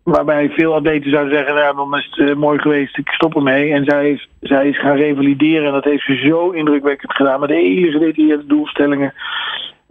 Waarbij 0.04 0.50
veel 0.50 0.74
atleten 0.74 1.12
zouden 1.12 1.34
zeggen, 1.34 1.56
nou, 1.56 1.76
dan 1.76 1.98
is 1.98 2.10
het 2.12 2.38
mooi 2.38 2.60
geweest, 2.60 2.98
ik 2.98 3.10
stop 3.10 3.36
ermee. 3.36 3.74
En 3.74 3.86
zij 3.86 4.10
is, 4.12 4.30
zij 4.42 4.68
is 4.68 4.80
gaan 4.80 4.96
revalideren 4.96 5.68
en 5.68 5.74
dat 5.74 5.84
heeft 5.84 6.06
ze 6.06 6.16
zo 6.16 6.50
indrukwekkend 6.50 7.14
gedaan. 7.14 7.40
Met 7.40 7.50
hele 7.50 7.92
gedetailleerde 7.92 8.46
doelstellingen. 8.46 9.14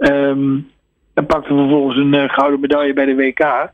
En 0.02 1.26
pakte 1.26 1.54
vervolgens 1.54 1.96
een 1.96 2.14
uh, 2.14 2.28
gouden 2.28 2.60
medaille 2.60 2.92
bij 2.92 3.04
de 3.04 3.14
WK. 3.14 3.70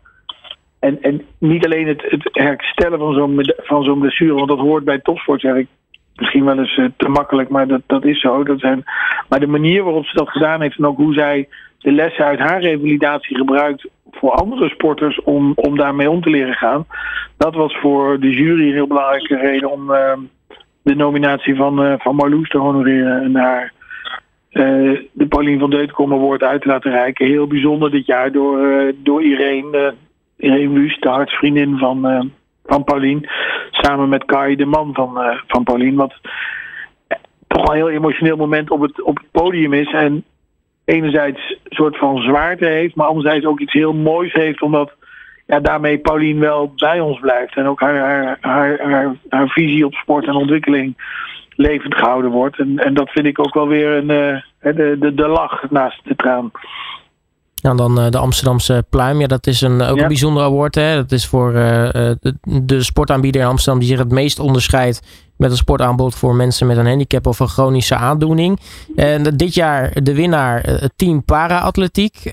En, 0.80 1.02
en 1.02 1.22
niet 1.38 1.64
alleen 1.64 1.86
het, 1.86 2.02
het 2.08 2.28
herstellen 2.32 2.98
van 2.98 3.14
zo'n 3.14 3.54
van 3.56 3.84
zo'n 3.84 3.98
blessure, 3.98 4.34
want 4.34 4.48
dat 4.48 4.58
hoort 4.58 4.84
bij 4.84 4.98
topsport, 4.98 5.40
zeg 5.40 5.54
ik 5.54 5.66
misschien 6.14 6.44
wel 6.44 6.58
eens 6.58 6.76
uh, 6.76 6.88
te 6.96 7.08
makkelijk, 7.08 7.48
maar 7.48 7.66
dat, 7.66 7.80
dat 7.86 8.04
is 8.04 8.20
zo. 8.20 8.44
Dat 8.44 8.60
zijn, 8.60 8.84
maar 9.28 9.40
de 9.40 9.46
manier 9.46 9.84
waarop 9.84 10.04
ze 10.04 10.16
dat 10.16 10.28
gedaan 10.28 10.60
heeft 10.60 10.78
en 10.78 10.86
ook 10.86 10.96
hoe 10.96 11.14
zij 11.14 11.48
de 11.78 11.92
lessen 11.92 12.24
uit 12.24 12.38
haar 12.38 12.60
revalidatie 12.60 13.36
gebruikt 13.36 13.88
voor 14.10 14.30
andere 14.30 14.68
sporters 14.68 15.22
om, 15.22 15.52
om 15.54 15.76
daarmee 15.76 16.10
om 16.10 16.22
te 16.22 16.30
leren 16.30 16.54
gaan. 16.54 16.86
Dat 17.36 17.54
was 17.54 17.76
voor 17.76 18.20
de 18.20 18.30
jury 18.30 18.66
een 18.66 18.72
heel 18.72 18.86
belangrijke 18.86 19.36
reden 19.36 19.70
om 19.70 19.90
uh, 19.90 20.12
de 20.82 20.94
nominatie 20.94 21.56
van, 21.56 21.84
uh, 21.84 21.94
van 21.98 22.14
Marloes 22.14 22.48
te 22.48 22.58
honoreren 22.58 23.22
en 23.22 23.36
haar 23.36 23.72
uh, 24.58 25.00
de 25.12 25.26
Paulien 25.26 25.58
van 25.58 25.70
Deutenkom 25.70 26.12
Award 26.12 26.42
uit 26.42 26.62
te 26.62 26.68
laten 26.68 26.90
reiken. 26.90 27.26
Heel 27.26 27.46
bijzonder 27.46 27.90
dit 27.90 28.06
jaar 28.06 28.32
door, 28.32 28.60
uh, 28.60 28.92
door 28.96 29.22
Irene, 29.22 29.94
uh, 30.38 30.50
Irene 30.50 30.80
Wust, 30.80 31.02
de 31.02 31.08
hartsvriendin 31.08 31.78
van, 31.78 32.30
van 32.66 32.84
Paulien. 32.84 33.28
Samen 33.70 34.08
met 34.08 34.24
Kai, 34.24 34.56
de 34.56 34.66
man 34.66 34.94
van, 34.94 35.18
van 35.46 35.64
Paulien. 35.64 35.94
Wat 35.94 36.14
toch 37.46 37.62
wel 37.62 37.70
een 37.70 37.76
heel 37.76 37.96
emotioneel 37.96 38.36
moment 38.36 38.70
op 38.70 38.80
het, 38.80 39.02
op 39.02 39.16
het 39.16 39.30
podium 39.30 39.72
is. 39.72 39.92
En 39.92 40.24
enerzijds 40.84 41.50
een 41.50 41.76
soort 41.76 41.96
van 41.96 42.18
zwaarte 42.18 42.66
heeft, 42.66 42.94
maar 42.94 43.06
anderzijds 43.06 43.46
ook 43.46 43.60
iets 43.60 43.72
heel 43.72 43.94
moois 43.94 44.32
heeft. 44.32 44.62
Omdat 44.62 44.92
ja, 45.46 45.60
daarmee 45.60 45.98
Paulien 45.98 46.38
wel 46.38 46.72
bij 46.76 47.00
ons 47.00 47.20
blijft. 47.20 47.56
En 47.56 47.66
ook 47.66 47.80
haar, 47.80 47.98
haar, 47.98 48.38
haar, 48.40 48.80
haar, 48.80 49.16
haar 49.28 49.48
visie 49.48 49.86
op 49.86 49.94
sport 49.94 50.26
en 50.26 50.34
ontwikkeling 50.34 50.96
levend 51.50 51.94
gehouden 51.94 52.30
wordt. 52.30 52.58
En, 52.58 52.78
en 52.78 52.94
dat 52.94 53.10
vind 53.10 53.26
ik 53.26 53.38
ook 53.38 53.54
wel 53.54 53.68
weer 53.68 53.90
een, 53.90 54.42
de, 54.60 54.96
de, 55.00 55.14
de 55.14 55.28
lach 55.28 55.70
naast 55.70 56.04
de 56.04 56.16
traan. 56.16 56.50
Ja, 57.54 57.74
dan 57.74 57.98
uh, 57.98 58.10
de 58.10 58.18
Amsterdamse 58.18 58.84
Pluim. 58.90 59.20
Ja, 59.20 59.26
dat 59.26 59.46
is 59.46 59.60
een, 59.60 59.82
ook 59.82 59.96
ja. 59.96 60.02
een 60.02 60.08
bijzonder 60.08 60.42
award. 60.42 60.74
Hè? 60.74 60.94
Dat 60.94 61.12
is 61.12 61.26
voor 61.26 61.52
uh, 61.52 61.88
de, 61.92 62.34
de, 62.42 62.82
sportaanbieder 62.82 63.40
in 63.40 63.46
Amsterdam 63.46 63.80
die 63.80 63.88
zich 63.88 63.98
het 63.98 64.10
meest 64.10 64.38
onderscheidt 64.38 65.26
met 65.36 65.50
een 65.50 65.56
sportaanbod 65.56 66.14
voor 66.14 66.34
mensen 66.34 66.66
met 66.66 66.76
een 66.76 66.86
handicap 66.86 67.26
of 67.26 67.38
een 67.40 67.48
chronische 67.48 67.94
aandoening. 67.94 68.60
En 68.96 69.22
dit 69.22 69.54
jaar 69.54 70.02
de 70.02 70.14
winnaar, 70.14 70.62
het 70.62 70.92
team 70.96 71.24
para-atletiek. 71.24 72.30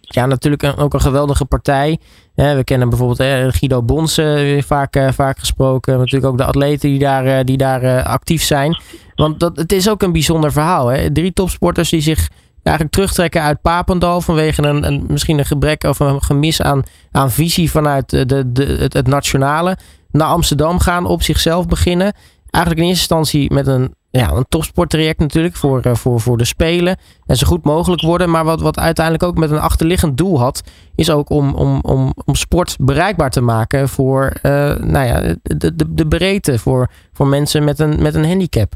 ja, 0.00 0.26
natuurlijk 0.26 0.74
ook 0.78 0.94
een 0.94 1.00
geweldige 1.00 1.44
partij. 1.44 1.98
We 2.34 2.62
kennen 2.64 2.88
bijvoorbeeld 2.88 3.20
eh, 3.20 3.46
Guido 3.48 3.82
Bonsen, 3.82 4.62
vaak, 4.62 4.96
uh, 4.96 5.08
vaak 5.12 5.38
gesproken. 5.38 5.98
Natuurlijk 5.98 6.32
ook 6.32 6.38
de 6.38 6.44
atleten 6.44 6.88
die 6.88 6.98
daar, 6.98 7.26
uh, 7.26 7.38
die 7.44 7.56
daar 7.56 8.02
actief 8.02 8.42
zijn. 8.42 8.78
Want 9.14 9.40
dat, 9.40 9.56
het 9.56 9.72
is 9.72 9.88
ook 9.88 10.02
een 10.02 10.12
bijzonder 10.12 10.52
verhaal. 10.52 10.86
Hè? 10.86 11.12
Drie 11.12 11.32
topsporters 11.32 11.90
die 11.90 12.00
zich 12.00 12.28
eigenlijk 12.62 12.96
terugtrekken 12.96 13.42
uit 13.42 13.60
Papendal 13.60 14.20
vanwege 14.20 14.62
een, 14.62 14.86
een, 14.86 15.04
misschien 15.08 15.38
een 15.38 15.44
gebrek 15.44 15.82
of 15.84 16.00
een 16.00 16.22
gemis 16.22 16.62
aan, 16.62 16.82
aan 17.10 17.30
visie 17.30 17.70
vanuit 17.70 18.10
de, 18.10 18.52
de, 18.52 18.88
het 18.88 19.06
nationale. 19.06 19.78
Naar 20.10 20.28
Amsterdam 20.28 20.78
gaan, 20.78 21.06
op 21.06 21.22
zichzelf 21.22 21.66
beginnen. 21.66 22.12
Eigenlijk 22.50 22.84
in 22.84 22.90
eerste 22.90 23.14
instantie 23.14 23.52
met 23.52 23.66
een, 23.66 23.94
ja, 24.20 24.30
een 24.30 24.44
topsporttraject 24.48 25.18
natuurlijk 25.18 25.56
voor, 25.56 25.82
voor, 25.96 26.20
voor 26.20 26.36
de 26.36 26.44
Spelen. 26.44 26.96
En 27.26 27.36
zo 27.36 27.46
goed 27.46 27.64
mogelijk 27.64 28.02
worden. 28.02 28.30
Maar 28.30 28.44
wat, 28.44 28.60
wat 28.60 28.78
uiteindelijk 28.78 29.24
ook 29.24 29.38
met 29.38 29.50
een 29.50 29.58
achterliggend 29.58 30.18
doel 30.18 30.38
had, 30.38 30.62
is 30.96 31.10
ook 31.10 31.30
om, 31.30 31.54
om, 31.54 31.80
om, 31.82 32.12
om 32.24 32.34
sport 32.34 32.76
bereikbaar 32.80 33.30
te 33.30 33.40
maken 33.40 33.88
voor 33.88 34.32
uh, 34.42 34.76
nou 34.76 35.06
ja, 35.06 35.20
de, 35.42 35.74
de, 35.76 35.94
de 35.94 36.08
breedte, 36.08 36.58
voor, 36.58 36.88
voor 37.12 37.26
mensen 37.26 37.64
met 37.64 37.78
een, 37.78 38.02
met 38.02 38.14
een 38.14 38.26
handicap. 38.26 38.72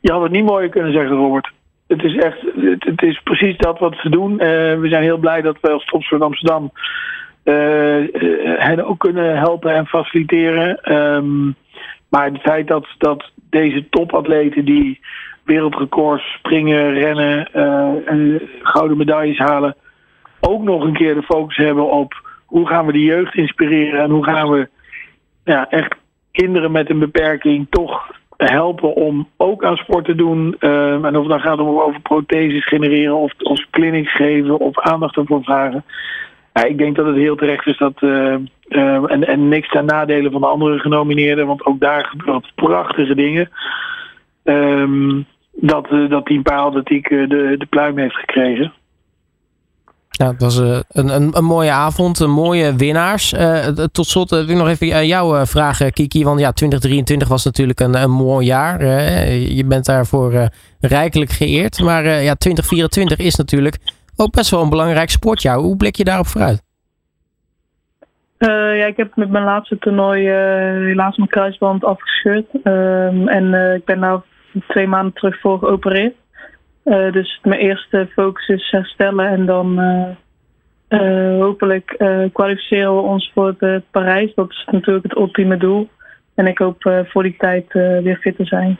Je 0.00 0.12
had 0.12 0.22
het 0.22 0.32
niet 0.32 0.44
mooier 0.44 0.68
kunnen 0.68 0.92
zeggen, 0.92 1.16
Robert 1.16 1.52
het 1.86 2.02
is 2.02 2.16
echt, 2.16 2.38
het, 2.78 3.02
is 3.02 3.20
precies 3.22 3.56
dat 3.56 3.78
wat 3.78 3.94
ze 3.96 4.08
doen. 4.08 4.32
Uh, 4.32 4.38
we 4.80 4.88
zijn 4.88 5.02
heel 5.02 5.18
blij 5.18 5.42
dat 5.42 5.56
we 5.60 5.70
als 5.70 5.84
Topsport 5.84 6.22
Amsterdam 6.22 6.72
hen 8.58 8.84
ook 8.84 8.98
kunnen 8.98 9.38
helpen 9.38 9.74
en 9.74 9.86
faciliteren. 9.86 10.96
Um, 10.96 11.56
maar 12.08 12.24
het 12.24 12.40
feit 12.40 12.66
dat, 12.66 12.86
dat 12.98 13.30
deze 13.50 13.88
topatleten 13.88 14.64
die 14.64 15.00
wereldrecords 15.44 16.32
springen, 16.32 16.92
rennen, 16.92 17.48
uh, 17.54 18.40
gouden 18.62 18.96
medailles 18.96 19.38
halen, 19.38 19.76
ook 20.40 20.62
nog 20.62 20.84
een 20.84 20.92
keer 20.92 21.14
de 21.14 21.22
focus 21.22 21.56
hebben 21.56 21.90
op 21.90 22.26
hoe 22.44 22.66
gaan 22.66 22.86
we 22.86 22.92
de 22.92 23.02
jeugd 23.02 23.34
inspireren 23.34 24.02
en 24.02 24.10
hoe 24.10 24.24
gaan 24.24 24.50
we 24.50 24.68
ja, 25.44 25.70
echt 25.70 25.94
kinderen 26.32 26.70
met 26.70 26.90
een 26.90 26.98
beperking 26.98 27.66
toch 27.70 28.16
helpen 28.36 28.94
om 28.94 29.28
ook 29.36 29.64
aan 29.64 29.76
sport 29.76 30.04
te 30.04 30.14
doen. 30.14 30.56
Uh, 30.60 31.04
en 31.04 31.16
of 31.16 31.22
het 31.22 31.28
dan 31.28 31.40
gaat 31.40 31.58
om 31.58 31.78
over 31.78 32.00
protheses 32.00 32.66
genereren 32.66 33.16
of, 33.16 33.32
of 33.38 33.66
clinics 33.70 34.14
geven 34.14 34.58
of 34.58 34.78
aandacht 34.78 35.16
ervoor 35.16 35.42
vragen. 35.42 35.84
Ja, 36.52 36.64
ik 36.64 36.78
denk 36.78 36.96
dat 36.96 37.06
het 37.06 37.16
heel 37.16 37.36
terecht 37.36 37.66
is 37.66 37.78
dat. 37.78 38.02
Uh, 38.02 38.36
uh, 38.68 39.12
en, 39.12 39.26
en 39.26 39.48
niks 39.48 39.68
ten 39.68 39.84
nadele 39.84 40.30
van 40.30 40.40
de 40.40 40.46
andere 40.46 40.78
genomineerden, 40.78 41.46
want 41.46 41.64
ook 41.64 41.80
daar 41.80 42.04
gebeuren 42.04 42.42
prachtige 42.54 43.14
dingen. 43.14 43.50
Um, 44.44 45.26
dat, 45.52 45.88
dat 46.08 46.26
Team 46.26 46.42
Paaratletiek 46.42 47.08
de, 47.08 47.54
de 47.58 47.66
pluim 47.68 47.98
heeft 47.98 48.14
gekregen. 48.14 48.72
Nou, 50.18 50.32
het 50.32 50.42
was 50.42 50.60
uh, 50.60 50.78
een, 50.88 51.08
een, 51.08 51.36
een, 51.36 51.44
mooie 51.44 51.70
avond, 51.70 52.18
een 52.18 52.30
mooie 52.30 52.76
winnaars. 52.76 53.32
Uh, 53.32 53.66
tot 53.66 54.06
slot 54.06 54.32
uh, 54.32 54.38
wil 54.38 54.48
ik 54.48 54.56
nog 54.56 54.68
even 54.68 55.06
jou 55.06 55.46
vragen, 55.46 55.92
Kiki. 55.92 56.24
Want 56.24 56.40
ja, 56.40 56.52
2023 56.52 57.28
was 57.28 57.44
natuurlijk 57.44 57.80
een, 57.80 58.02
een 58.02 58.10
mooi 58.10 58.46
jaar. 58.46 58.84
je 59.34 59.64
bent 59.64 59.84
daarvoor 59.84 60.48
rijkelijk 60.80 61.30
geëerd. 61.30 61.80
Maar 61.80 62.04
ja, 62.04 62.34
2024 62.34 63.18
is 63.18 63.34
natuurlijk 63.34 63.78
ook 64.16 64.32
best 64.32 64.50
wel 64.50 64.62
een 64.62 64.70
belangrijk 64.70 65.10
sportjaar. 65.10 65.56
Hoe 65.56 65.76
blik 65.76 65.96
je 65.96 66.04
daarop 66.04 66.26
vooruit? 66.26 66.67
Ja, 68.38 68.86
ik 68.86 68.96
heb 68.96 69.16
met 69.16 69.30
mijn 69.30 69.44
laatste 69.44 69.78
toernooi 69.78 70.28
helaas 70.86 71.16
mijn 71.16 71.28
kruisband 71.28 71.84
afgescheurd. 71.84 72.46
Ehm, 72.62 73.28
en 73.28 73.74
ik 73.74 73.84
ben 73.84 74.22
nu 74.52 74.62
twee 74.68 74.86
maanden 74.86 75.12
terug 75.12 75.40
voor 75.40 75.58
geopereerd. 75.58 76.14
dus 77.12 77.40
mijn 77.42 77.60
eerste 77.60 78.08
focus 78.12 78.48
is 78.48 78.70
herstellen 78.70 79.26
en 79.26 79.46
dan 79.46 79.80
hopelijk 81.40 81.96
kwalificeren 82.32 82.94
we 82.96 83.00
ons 83.00 83.30
voor 83.34 83.54
het 83.58 83.84
Parijs. 83.90 84.34
Dat 84.34 84.50
is 84.50 84.66
natuurlijk 84.70 85.04
het 85.04 85.16
ultieme 85.16 85.56
doel. 85.56 85.88
En 86.34 86.46
ik 86.46 86.58
hoop 86.58 87.04
voor 87.04 87.22
die 87.22 87.36
tijd 87.38 87.72
weer 87.72 88.18
fit 88.20 88.36
te 88.36 88.44
zijn. 88.44 88.78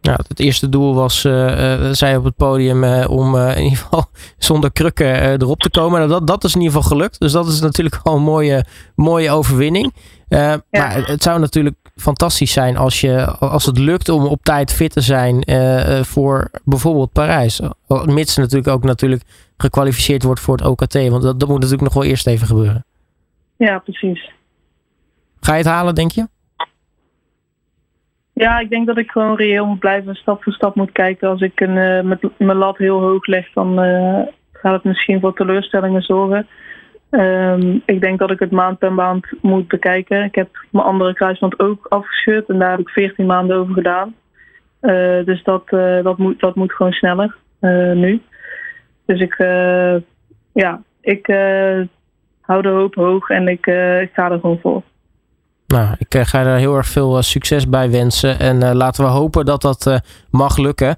Ja, 0.00 0.18
het 0.28 0.40
eerste 0.40 0.68
doel 0.68 0.94
was, 0.94 1.24
uh, 1.24 1.90
zij 1.90 2.16
op 2.16 2.24
het 2.24 2.36
podium, 2.36 2.84
uh, 2.84 3.10
om 3.10 3.36
in 3.36 3.62
ieder 3.62 3.78
geval 3.78 4.04
zonder 4.38 4.72
krukken 4.72 5.40
erop 5.40 5.60
te 5.60 5.70
komen. 5.70 5.98
Nou, 5.98 6.10
dat, 6.10 6.26
dat 6.26 6.44
is 6.44 6.54
in 6.54 6.60
ieder 6.60 6.76
geval 6.76 6.90
gelukt. 6.90 7.20
Dus 7.20 7.32
dat 7.32 7.46
is 7.46 7.60
natuurlijk 7.60 8.00
al 8.02 8.16
een 8.16 8.22
mooie, 8.22 8.64
mooie 8.94 9.30
overwinning. 9.30 9.94
Ja. 10.28 10.62
Maar 10.70 11.06
het 11.06 11.22
zou 11.22 11.40
natuurlijk 11.40 11.76
fantastisch 11.96 12.52
zijn 12.52 12.76
als, 12.76 13.00
je, 13.00 13.24
als 13.26 13.66
het 13.66 13.78
lukt 13.78 14.08
om 14.08 14.26
op 14.26 14.42
tijd 14.42 14.72
fit 14.72 14.92
te 14.92 15.00
zijn 15.00 15.44
voor 16.04 16.50
bijvoorbeeld 16.64 17.12
Parijs. 17.12 17.60
Mits 18.04 18.36
natuurlijk 18.36 18.68
ook 18.68 18.84
natuurlijk 18.84 19.22
gekwalificeerd 19.56 20.22
wordt 20.22 20.40
voor 20.40 20.56
het 20.56 20.66
OKT. 20.66 20.94
Want 20.94 21.22
dat, 21.22 21.40
dat 21.40 21.48
moet 21.48 21.60
natuurlijk 21.60 21.82
nog 21.82 21.94
wel 21.94 22.04
eerst 22.04 22.26
even 22.26 22.46
gebeuren. 22.46 22.84
Ja, 23.56 23.78
precies. 23.78 24.30
Ga 25.40 25.52
je 25.52 25.58
het 25.58 25.66
halen, 25.66 25.94
denk 25.94 26.10
je? 26.10 26.28
Ja, 28.38 28.58
ik 28.58 28.70
denk 28.70 28.86
dat 28.86 28.98
ik 28.98 29.10
gewoon 29.10 29.36
reëel 29.36 29.66
moet 29.66 29.78
blijven, 29.78 30.14
stap 30.14 30.42
voor 30.42 30.52
stap 30.52 30.74
moet 30.74 30.92
kijken. 30.92 31.28
Als 31.28 31.40
ik 31.40 31.60
een, 31.60 31.76
uh, 31.76 32.16
mijn 32.36 32.58
lat 32.58 32.78
heel 32.78 33.00
hoog 33.00 33.26
leg, 33.26 33.52
dan 33.52 33.84
uh, 33.84 34.20
gaat 34.52 34.72
het 34.74 34.84
misschien 34.84 35.20
voor 35.20 35.34
teleurstellingen 35.34 36.02
zorgen. 36.02 36.46
Um, 37.10 37.82
ik 37.84 38.00
denk 38.00 38.18
dat 38.18 38.30
ik 38.30 38.38
het 38.38 38.50
maand 38.50 38.78
per 38.78 38.92
maand 38.92 39.26
moet 39.42 39.68
bekijken. 39.68 40.24
Ik 40.24 40.34
heb 40.34 40.48
mijn 40.70 40.84
andere 40.84 41.14
kruisband 41.14 41.60
ook 41.60 41.86
afgescheurd 41.88 42.48
en 42.48 42.58
daar 42.58 42.70
heb 42.70 42.80
ik 42.80 42.88
14 42.88 43.26
maanden 43.26 43.56
over 43.56 43.74
gedaan. 43.74 44.14
Uh, 44.82 45.24
dus 45.24 45.42
dat, 45.42 45.68
dat, 46.02 46.18
moet, 46.18 46.40
dat 46.40 46.54
moet 46.54 46.72
gewoon 46.72 46.92
sneller 46.92 47.36
nu. 47.94 48.22
Dus 49.06 49.20
ik, 49.20 49.36
ja, 50.52 50.82
ik 51.00 51.26
hou 52.40 52.62
de 52.62 52.68
hoop 52.68 52.94
hoog 52.94 53.28
en 53.28 53.48
ik, 53.48 53.66
ik 54.02 54.10
ga 54.12 54.30
er 54.30 54.40
gewoon 54.40 54.58
voor. 54.60 54.82
Nou, 55.74 55.94
ik 55.98 56.14
uh, 56.14 56.22
ga 56.22 56.44
er 56.44 56.56
heel 56.56 56.76
erg 56.76 56.86
veel 56.86 57.16
uh, 57.16 57.22
succes 57.22 57.68
bij 57.68 57.90
wensen. 57.90 58.38
En 58.38 58.56
uh, 58.56 58.70
laten 58.72 59.04
we 59.04 59.10
hopen 59.10 59.44
dat 59.44 59.62
dat 59.62 60.00
mag 60.30 60.56
lukken. 60.56 60.96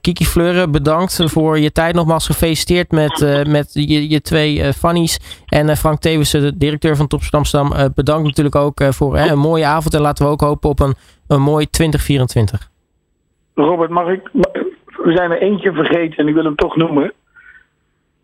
Kiki 0.00 0.24
Fleuren, 0.24 0.70
bedankt 0.70 1.22
voor 1.24 1.58
je 1.58 1.72
tijd. 1.72 1.94
Nogmaals 1.94 2.26
gefeliciteerd 2.26 2.90
met, 2.90 3.44
met 3.48 3.70
je, 3.72 4.08
je 4.08 4.20
twee 4.20 4.72
funnies. 4.72 5.42
En 5.46 5.76
Frank 5.76 6.00
Tewissen, 6.00 6.40
de 6.40 6.56
directeur 6.56 6.96
van 6.96 7.06
Top 7.06 7.20
Amsterdam, 7.30 7.92
bedankt 7.94 8.26
natuurlijk 8.26 8.56
ook 8.56 8.82
voor 8.90 9.18
een 9.18 9.38
mooie 9.38 9.66
avond. 9.66 9.94
En 9.94 10.00
laten 10.00 10.24
we 10.24 10.30
ook 10.30 10.40
hopen 10.40 10.70
op 10.70 10.80
een, 10.80 10.94
een 11.28 11.42
mooi 11.42 11.70
2024. 11.70 12.70
Robert, 13.54 13.90
mag 13.90 14.08
ik... 14.08 14.30
We 15.04 15.12
zijn 15.14 15.30
er 15.30 15.40
eentje 15.40 15.72
vergeten 15.72 16.16
en 16.16 16.28
ik 16.28 16.34
wil 16.34 16.44
hem 16.44 16.56
toch 16.56 16.76
noemen. 16.76 17.12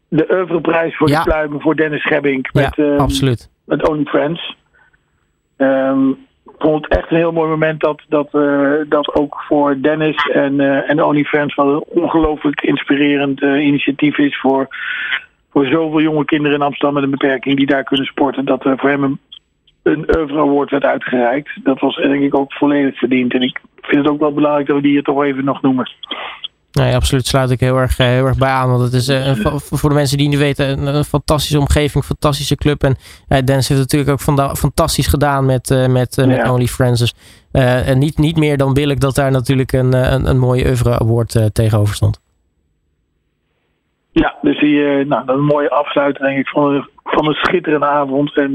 De 0.08 0.26
oeuvreprijs 0.30 0.96
voor 0.96 1.08
ja. 1.08 1.18
de 1.18 1.30
pluimen 1.30 1.60
voor 1.60 1.76
Dennis 1.76 2.02
Schebbink. 2.02 2.52
Met, 2.52 2.76
ja, 2.76 2.96
absoluut. 2.96 3.50
Met 3.64 3.88
Only 3.88 4.04
Friends. 4.04 4.56
Um, 5.56 6.26
ik 6.44 6.54
vond 6.58 6.84
het 6.84 6.98
echt 6.98 7.10
een 7.10 7.16
heel 7.16 7.32
mooi 7.32 7.48
moment 7.48 7.80
dat 7.80 8.02
dat, 8.08 8.28
uh, 8.32 8.72
dat 8.88 9.14
ook 9.14 9.44
voor 9.48 9.80
Dennis 9.80 10.16
en, 10.32 10.54
uh, 10.54 10.90
en 10.90 11.02
OnlyFans 11.02 11.54
wel 11.54 11.68
een 11.68 12.02
ongelooflijk 12.02 12.60
inspirerend 12.60 13.42
uh, 13.42 13.66
initiatief 13.66 14.18
is 14.18 14.40
voor, 14.40 14.66
voor 15.50 15.66
zoveel 15.66 16.00
jonge 16.00 16.24
kinderen 16.24 16.56
in 16.56 16.64
Amsterdam 16.64 16.94
met 16.94 17.02
een 17.02 17.18
beperking 17.18 17.56
die 17.56 17.66
daar 17.66 17.84
kunnen 17.84 18.06
sporten. 18.06 18.44
Dat 18.44 18.62
voor 18.62 18.90
hem 18.90 19.02
een, 19.02 19.18
een 19.82 20.16
Euro 20.16 20.48
Award 20.48 20.70
werd 20.70 20.84
uitgereikt. 20.84 21.50
Dat 21.62 21.80
was 21.80 21.96
denk 21.96 22.22
ik 22.22 22.36
ook 22.36 22.52
volledig 22.52 22.98
verdiend. 22.98 23.34
En 23.34 23.42
ik 23.42 23.60
vind 23.80 24.02
het 24.02 24.12
ook 24.12 24.20
wel 24.20 24.32
belangrijk 24.32 24.66
dat 24.66 24.76
we 24.76 24.82
die 24.82 24.90
hier 24.90 25.02
toch 25.02 25.22
even 25.22 25.44
nog 25.44 25.62
noemen. 25.62 25.90
Nee, 26.80 26.94
absoluut 26.94 27.26
sluit 27.26 27.50
ik 27.50 27.60
heel 27.60 27.76
erg, 27.76 27.96
heel 27.96 28.26
erg 28.26 28.38
bij 28.38 28.48
aan. 28.48 28.70
Want 28.70 28.82
het 28.82 28.92
is 28.92 29.08
uh, 29.08 29.32
voor 29.56 29.88
de 29.88 29.94
mensen 29.94 30.18
die 30.18 30.28
niet 30.28 30.38
weten 30.38 30.68
een, 30.68 30.94
een 30.94 31.04
fantastische 31.04 31.58
omgeving, 31.58 31.94
een 31.94 32.02
fantastische 32.02 32.56
club. 32.56 32.82
En 32.82 32.96
uh, 33.28 33.38
Dennis 33.44 33.68
heeft 33.68 33.80
natuurlijk 33.80 34.10
ook 34.10 34.56
fantastisch 34.56 35.06
gedaan 35.06 35.46
met, 35.46 35.70
uh, 35.70 35.86
met, 35.86 36.14
ja. 36.14 36.26
met 36.26 36.50
Only 36.50 36.66
Friends. 36.66 37.00
Dus, 37.00 37.14
en 37.86 37.98
niet, 37.98 38.18
niet 38.18 38.36
meer 38.36 38.56
dan 38.56 38.72
billig 38.72 38.98
dat 38.98 39.14
daar 39.14 39.30
natuurlijk 39.30 39.72
een, 39.72 39.92
een, 39.92 40.26
een 40.28 40.38
mooie 40.38 40.64
oeuvre 40.64 40.98
award 40.98 41.50
tegenover 41.52 41.94
stond. 41.94 42.20
Ja, 44.10 44.34
dus 44.42 44.60
die, 44.60 45.04
nou, 45.04 45.22
een 45.26 45.44
mooie 45.44 45.70
afsluiting 45.70 46.26
denk 46.26 46.38
ik 46.38 46.48
van 46.48 46.74
een, 46.74 46.88
van 47.04 47.26
een 47.26 47.34
schitterende 47.34 47.86
avond. 47.86 48.36
En 48.36 48.54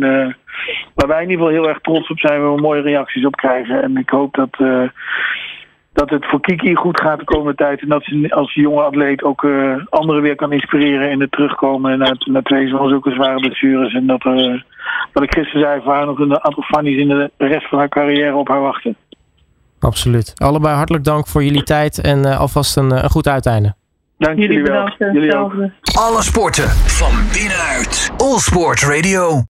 waar 0.95 1.07
wij 1.07 1.23
in 1.23 1.29
ieder 1.29 1.45
geval 1.45 1.61
heel 1.61 1.67
erg 1.67 1.79
trots 1.81 2.09
op 2.09 2.19
zijn, 2.19 2.41
waar 2.41 2.55
we 2.55 2.61
mooie 2.61 2.81
reacties 2.81 3.25
op 3.25 3.35
krijgen. 3.35 3.83
En 3.83 3.97
ik 3.97 4.09
hoop 4.09 4.33
dat 4.35 4.57
dat 5.93 6.09
het 6.09 6.25
voor 6.25 6.41
Kiki 6.41 6.75
goed 6.75 6.99
gaat 6.99 7.19
de 7.19 7.25
komende 7.25 7.55
tijd. 7.55 7.81
En 7.81 7.87
dat 7.87 8.03
ze 8.03 8.27
als 8.29 8.53
jonge 8.53 8.81
atleet 8.81 9.23
ook 9.23 9.43
uh, 9.43 9.75
anderen 9.89 10.21
weer 10.21 10.35
kan 10.35 10.51
inspireren 10.51 11.11
in 11.11 11.21
het 11.21 11.31
terugkomen 11.31 11.97
naar, 11.97 12.15
naar 12.25 12.41
twee 12.41 12.67
zoals 12.67 12.89
zulke 12.89 13.11
zware 13.11 13.39
blessures. 13.39 13.93
En 13.93 14.07
dat, 14.07 14.25
uh, 14.25 14.61
wat 15.13 15.23
ik 15.23 15.33
gisteren 15.33 15.61
zei, 15.61 15.81
voor 15.81 15.93
haar 15.93 16.05
nog 16.05 16.19
een 16.19 16.43
aantal 16.43 16.63
fannies 16.63 16.99
in 16.99 17.07
de 17.07 17.31
rest 17.37 17.69
van 17.69 17.77
haar 17.77 17.89
carrière 17.89 18.35
op 18.35 18.47
haar 18.47 18.61
wachten. 18.61 18.95
Absoluut. 19.79 20.33
Allebei 20.35 20.75
hartelijk 20.75 21.03
dank 21.03 21.27
voor 21.27 21.43
jullie 21.43 21.63
tijd 21.63 22.01
en 22.01 22.19
uh, 22.19 22.39
alvast 22.39 22.77
een, 22.77 22.91
een 23.03 23.09
goed 23.09 23.27
uiteinde. 23.27 23.73
Dank 24.17 24.39
jullie, 24.39 24.57
jullie 24.57 24.71
wel. 24.71 25.11
Jullie 25.13 25.35
ook. 25.35 25.53
Alle 25.99 26.23
sporten 26.23 26.69
van 26.69 27.11
binnenuit. 27.33 28.11
All 28.17 28.37
Sport 28.37 28.81
Radio. 28.81 29.43